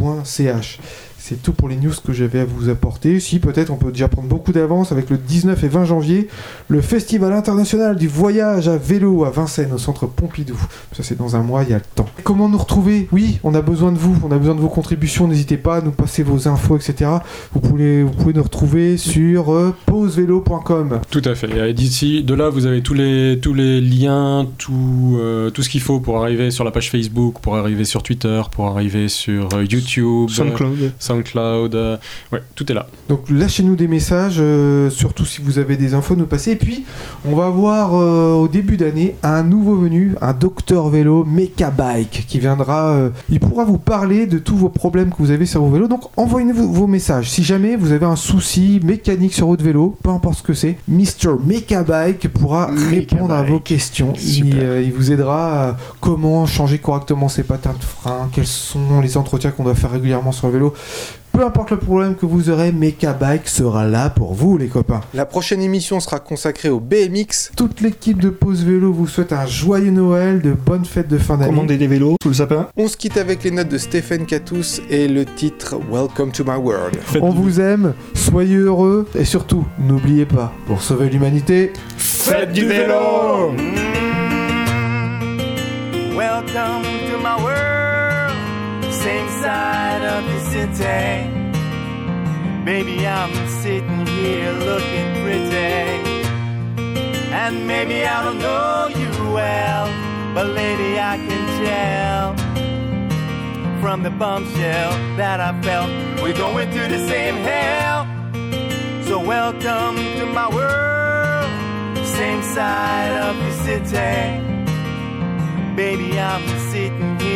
www.pro-vélo-genève.ch. 0.00 0.78
C'est 1.30 1.40
tout 1.40 1.52
pour 1.52 1.68
les 1.68 1.76
news 1.76 1.92
que 2.04 2.12
j'avais 2.12 2.40
à 2.40 2.44
vous 2.44 2.70
apporter. 2.70 3.20
Si 3.20 3.38
peut-être 3.38 3.70
on 3.70 3.76
peut 3.76 3.92
déjà 3.92 4.08
prendre 4.08 4.26
beaucoup 4.26 4.50
d'avance 4.50 4.90
avec 4.90 5.10
le 5.10 5.16
19 5.16 5.62
et 5.62 5.68
20 5.68 5.84
janvier, 5.84 6.26
le 6.66 6.80
Festival 6.80 7.32
international 7.32 7.94
du 7.94 8.08
voyage 8.08 8.66
à 8.66 8.76
vélo 8.76 9.24
à 9.24 9.30
Vincennes 9.30 9.72
au 9.72 9.78
centre 9.78 10.08
Pompidou. 10.08 10.58
Ça 10.90 11.04
c'est 11.04 11.16
dans 11.16 11.36
un 11.36 11.44
mois, 11.44 11.62
il 11.62 11.70
y 11.70 11.72
a 11.72 11.76
le 11.76 11.84
temps. 11.94 12.06
Comment 12.24 12.48
nous 12.48 12.58
retrouver? 12.58 13.06
Oui, 13.12 13.38
on 13.44 13.54
a 13.54 13.62
besoin 13.62 13.92
de 13.92 13.98
vous, 13.98 14.18
on 14.24 14.32
a 14.32 14.38
besoin 14.38 14.56
de 14.56 14.60
vos 14.60 14.68
contributions. 14.68 15.28
N'hésitez 15.28 15.56
pas 15.56 15.76
à 15.76 15.80
nous 15.82 15.92
passer 15.92 16.24
vos 16.24 16.48
infos, 16.48 16.76
etc. 16.76 17.08
Vous 17.52 17.60
pouvez, 17.60 18.02
vous 18.02 18.10
pouvez 18.10 18.32
nous 18.32 18.42
retrouver 18.42 18.96
sur 18.96 19.54
euh, 19.54 19.72
pausevélo.com. 19.86 20.98
Tout 21.12 21.22
à 21.24 21.36
fait. 21.36 21.70
Et 21.70 21.74
d'ici, 21.74 22.24
de 22.24 22.34
là, 22.34 22.48
vous 22.48 22.66
avez 22.66 22.82
tous 22.82 22.94
les, 22.94 23.38
tous 23.40 23.54
les 23.54 23.80
liens, 23.80 24.48
tout, 24.58 25.16
euh, 25.20 25.50
tout 25.50 25.62
ce 25.62 25.68
qu'il 25.68 25.80
faut 25.80 26.00
pour 26.00 26.18
arriver 26.18 26.50
sur 26.50 26.64
la 26.64 26.72
page 26.72 26.90
Facebook, 26.90 27.36
pour 27.40 27.56
arriver 27.56 27.84
sur 27.84 28.02
Twitter, 28.02 28.42
pour 28.50 28.66
arriver 28.66 29.06
sur 29.06 29.48
euh, 29.54 29.62
YouTube, 29.62 30.28
SoundCloud. 30.28 30.90
SoundCloud. 30.98 31.19
Euh, 31.36 31.96
ouais, 32.32 32.42
tout 32.54 32.70
est 32.70 32.74
là. 32.74 32.86
Donc 33.08 33.28
lâchez-nous 33.30 33.76
des 33.76 33.88
messages, 33.88 34.36
euh, 34.38 34.90
surtout 34.90 35.24
si 35.24 35.40
vous 35.42 35.58
avez 35.58 35.76
des 35.76 35.94
infos 35.94 36.14
à 36.14 36.16
nous 36.16 36.26
passer. 36.26 36.52
Et 36.52 36.56
puis, 36.56 36.84
on 37.28 37.34
va 37.34 37.48
voir 37.48 37.94
euh, 37.94 38.32
au 38.34 38.48
début 38.48 38.76
d'année 38.76 39.16
un 39.22 39.42
nouveau 39.42 39.76
venu, 39.76 40.14
un 40.20 40.32
docteur 40.32 40.88
vélo 40.88 41.24
Mecha 41.24 41.70
Bike, 41.70 42.24
qui 42.28 42.38
viendra. 42.38 42.90
euh, 42.90 43.10
il 43.30 43.40
pourra 43.40 43.64
vous 43.64 43.78
parler 43.78 44.26
de 44.26 44.38
tous 44.38 44.56
vos 44.56 44.68
problèmes 44.68 45.10
que 45.10 45.16
vous 45.18 45.30
avez 45.30 45.46
sur 45.46 45.62
vos 45.62 45.70
vélos. 45.70 45.88
Donc 45.88 46.02
envoyez-nous 46.16 46.54
vos, 46.54 46.68
vos 46.68 46.86
messages. 46.86 47.30
Si 47.30 47.42
jamais 47.44 47.76
vous 47.76 47.92
avez 47.92 48.06
un 48.06 48.16
souci 48.16 48.80
mécanique 48.84 49.34
sur 49.34 49.46
votre 49.46 49.64
vélo, 49.64 49.96
peu 50.02 50.10
importe 50.10 50.38
ce 50.38 50.42
que 50.42 50.54
c'est, 50.54 50.76
Mr. 50.88 51.36
Mecha 51.44 51.82
Bike 51.82 52.28
pourra 52.28 52.68
Mecha 52.68 52.88
répondre 52.90 53.34
à 53.34 53.42
vos 53.42 53.60
questions. 53.60 54.12
Il, 54.22 54.58
euh, 54.58 54.82
il 54.82 54.92
vous 54.92 55.12
aidera 55.12 55.68
à 55.70 55.76
comment 56.00 56.46
changer 56.46 56.78
correctement 56.78 57.28
ses 57.28 57.42
patins 57.42 57.74
de 57.78 57.84
frein, 57.84 58.28
quels 58.32 58.46
sont 58.46 59.00
les 59.00 59.16
entretiens 59.16 59.50
qu'on 59.50 59.64
doit 59.64 59.74
faire 59.74 59.90
régulièrement 59.92 60.32
sur 60.32 60.46
le 60.48 60.52
vélo. 60.54 60.74
Peu 61.32 61.46
importe 61.46 61.70
le 61.70 61.78
problème 61.78 62.16
que 62.16 62.26
vous 62.26 62.50
aurez, 62.50 62.70
Mecha 62.70 63.14
Bike 63.14 63.48
sera 63.48 63.86
là 63.86 64.10
pour 64.10 64.34
vous, 64.34 64.58
les 64.58 64.66
copains. 64.68 65.00
La 65.14 65.24
prochaine 65.24 65.62
émission 65.62 65.98
sera 65.98 66.20
consacrée 66.20 66.68
au 66.68 66.80
BMX. 66.80 67.52
Toute 67.56 67.80
l'équipe 67.80 68.20
de 68.20 68.28
Pause 68.28 68.62
Vélo 68.64 68.92
vous 68.92 69.06
souhaite 69.06 69.32
un 69.32 69.46
joyeux 69.46 69.90
Noël, 69.90 70.42
de 70.42 70.52
bonnes 70.52 70.84
fêtes 70.84 71.08
de 71.08 71.16
fin 71.16 71.38
d'année. 71.38 71.50
Commander 71.50 71.78
des 71.78 71.86
vélos 71.86 72.16
sous 72.22 72.28
le 72.28 72.34
sapin. 72.34 72.68
On 72.76 72.88
se 72.88 72.96
quitte 72.98 73.16
avec 73.16 73.42
les 73.44 73.52
notes 73.52 73.68
de 73.68 73.78
Stéphane 73.78 74.26
Catous 74.26 74.80
et 74.90 75.08
le 75.08 75.24
titre 75.24 75.76
Welcome 75.90 76.30
to 76.32 76.44
my 76.44 76.56
world. 76.56 76.98
Faites 77.00 77.22
On 77.22 77.30
vous 77.30 77.58
aime, 77.58 77.94
soyez 78.12 78.56
heureux 78.56 79.08
et 79.18 79.24
surtout, 79.24 79.64
n'oubliez 79.78 80.26
pas, 80.26 80.52
pour 80.66 80.82
sauver 80.82 81.08
l'humanité, 81.08 81.72
Faites 81.96 82.52
du 82.52 82.66
vélo 82.66 83.54
Welcome 86.14 86.99
same 89.00 89.28
side 89.42 90.02
of 90.14 90.22
the 90.30 90.40
city. 90.52 91.08
Baby, 92.66 93.06
I'm 93.06 93.34
sitting 93.62 94.06
here 94.06 94.52
looking 94.52 95.08
pretty. 95.22 96.20
And 97.32 97.66
maybe 97.66 98.04
I 98.04 98.22
don't 98.24 98.38
know 98.38 98.88
you 99.02 99.10
well, 99.32 99.86
but 100.34 100.48
lady, 100.48 101.00
I 101.00 101.16
can 101.16 101.44
tell 101.64 102.26
from 103.80 104.02
the 104.02 104.10
bombshell 104.10 104.90
that 105.16 105.40
I 105.40 105.50
felt 105.62 105.88
we're 106.22 106.36
going 106.36 106.70
through 106.70 106.88
the 106.88 107.08
same 107.08 107.36
hell. 107.36 108.00
So 109.08 109.18
welcome 109.18 109.96
to 110.18 110.26
my 110.26 110.48
world, 110.58 112.06
same 112.06 112.42
side 112.42 113.12
of 113.28 113.34
the 113.44 113.52
city. 113.64 114.50
Baby, 115.74 116.20
I'm 116.20 116.44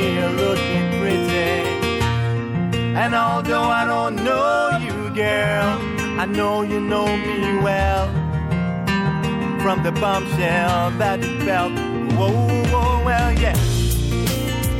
here 0.04 0.28
looking 0.28 0.86
pretty. 1.00 1.52
And 3.02 3.14
although 3.14 3.68
I 3.80 3.84
don't 3.86 4.16
know 4.16 4.78
you, 4.86 5.14
girl, 5.14 5.68
I 6.22 6.26
know 6.26 6.62
you 6.62 6.80
know 6.80 7.06
me 7.06 7.58
well. 7.62 8.06
From 9.62 9.82
the 9.82 9.92
bombshell 9.92 10.90
that 10.98 11.20
it 11.20 11.42
felt. 11.42 11.72
Whoa, 12.18 12.30
whoa, 12.72 13.04
well, 13.04 13.32
yeah. 13.44 13.58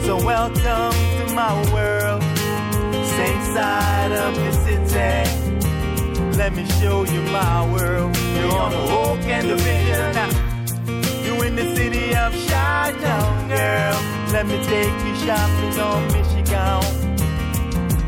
So 0.04 0.16
welcome 0.16 0.94
to 1.16 1.24
my 1.34 1.54
world, 1.72 2.22
same 3.18 3.42
side 3.54 4.12
of 4.12 4.34
the 4.34 4.52
city. 4.64 5.30
Let 6.36 6.54
me 6.54 6.64
show 6.80 7.04
you 7.04 7.20
my 7.32 7.72
world. 7.72 8.16
You're 8.36 8.52
on 8.52 8.70
the 8.72 8.82
Oak 9.02 9.20
and 9.36 9.48
the 9.50 9.56
Vision 9.56 10.12
now. 10.20 10.30
You 11.24 11.42
in 11.42 11.56
the 11.56 11.74
city 11.74 12.14
of 12.14 12.32
Chi-Town, 12.48 13.48
girl. 13.48 14.13
Let 14.34 14.48
me 14.48 14.58
take 14.64 14.96
you 15.06 15.14
shopping 15.24 15.78
on 15.78 16.06
Michigan. 16.08 16.82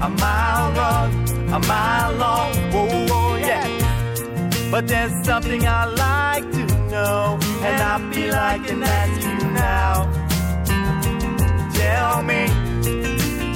A 0.02 0.08
mile 0.08 0.72
run, 0.72 1.08
a 1.54 1.60
mile 1.60 2.12
long, 2.16 2.52
whoa, 2.72 3.36
yeah. 3.36 4.68
But 4.68 4.88
there's 4.88 5.24
something 5.24 5.64
I 5.64 5.84
like 5.84 6.50
to 6.50 6.66
know, 6.90 7.38
and 7.62 7.80
I 7.80 8.12
feel 8.12 8.32
like 8.32 8.66
can 8.66 8.82
ask 8.82 9.22
you 9.22 9.50
now. 9.52 9.92
Tell 11.74 12.24
me, 12.24 12.42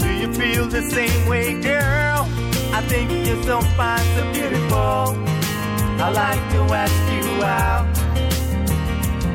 do 0.02 0.10
you 0.20 0.32
feel 0.32 0.66
the 0.68 0.88
same 0.90 1.26
way, 1.28 1.60
girl? 1.60 2.28
I 2.72 2.82
think 2.86 3.26
you're 3.26 3.42
so 3.42 3.62
fine, 3.76 4.06
so 4.14 4.32
beautiful. 4.32 5.18
I 5.98 6.08
like 6.14 6.42
to 6.52 6.60
ask 6.82 7.00
you 7.16 7.42
out. 7.42 7.86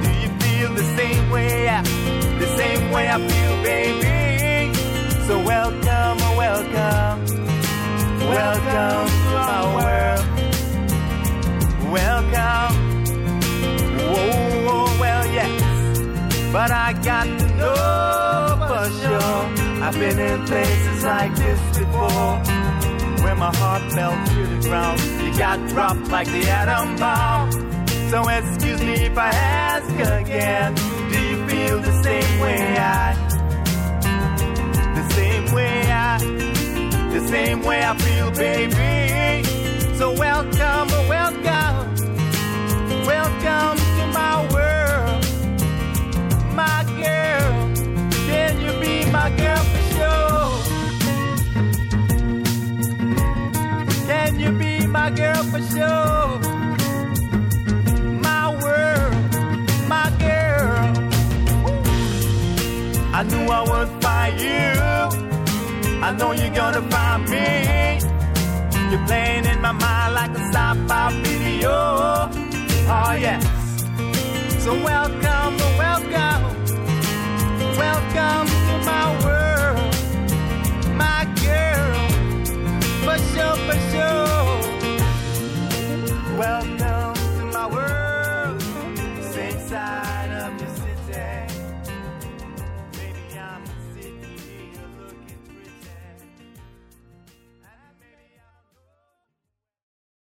Do 0.01 0.09
you 0.21 0.29
feel 0.39 0.73
the 0.73 0.85
same 0.95 1.29
way? 1.29 1.67
I, 1.67 2.24
the 2.39 2.47
same 2.57 2.91
way 2.91 3.07
I 3.09 3.17
feel, 3.17 3.63
baby. 3.63 4.73
So 5.27 5.43
welcome, 5.43 6.17
oh, 6.21 6.35
welcome, 6.37 7.25
welcome 8.29 9.07
to 9.25 9.35
our 9.37 9.67
world. 9.75 10.25
Welcome. 11.91 12.75
Whoa, 14.13 14.65
whoa, 14.65 14.99
well, 14.99 15.25
yes. 15.27 15.53
But 16.51 16.71
I 16.71 16.93
got 16.93 17.25
to 17.25 17.47
know 17.57 18.55
for 18.67 18.85
sure. 19.01 19.83
I've 19.83 19.93
been 19.93 20.19
in 20.19 20.45
places 20.45 21.03
like 21.03 21.35
this 21.35 21.59
before. 21.77 22.37
Where 23.23 23.35
my 23.35 23.55
heart 23.55 23.91
fell 23.93 24.11
to 24.25 24.47
the 24.47 24.67
ground. 24.67 24.99
You 25.23 25.37
got 25.37 25.67
dropped 25.69 26.07
like 26.09 26.27
the 26.27 26.47
atom 26.49 26.95
bomb. 26.97 27.51
So 28.09 28.27
excuse 28.29 28.81
me 28.81 28.93
if 29.05 29.17
I 29.17 29.29
ask 29.29 29.89
again. 29.91 30.94
Feel 31.55 31.79
the 31.79 32.03
same 32.03 32.39
way 32.41 32.75
I? 32.77 33.15
The 34.93 35.13
same 35.13 35.45
way 35.53 35.89
I? 35.89 36.17
The 37.13 37.27
same 37.29 37.61
way 37.63 37.81
I 37.81 37.95
feel, 37.97 38.29
baby. 38.31 39.47
So 39.97 40.11
welcome, 40.11 40.89
welcome. 41.07 41.95
Welcome 43.05 43.77
to 43.77 44.05
my 44.13 44.49
world. 44.53 44.74
So 74.65 74.73
welcome, 74.73 74.83
welcome 74.83 75.04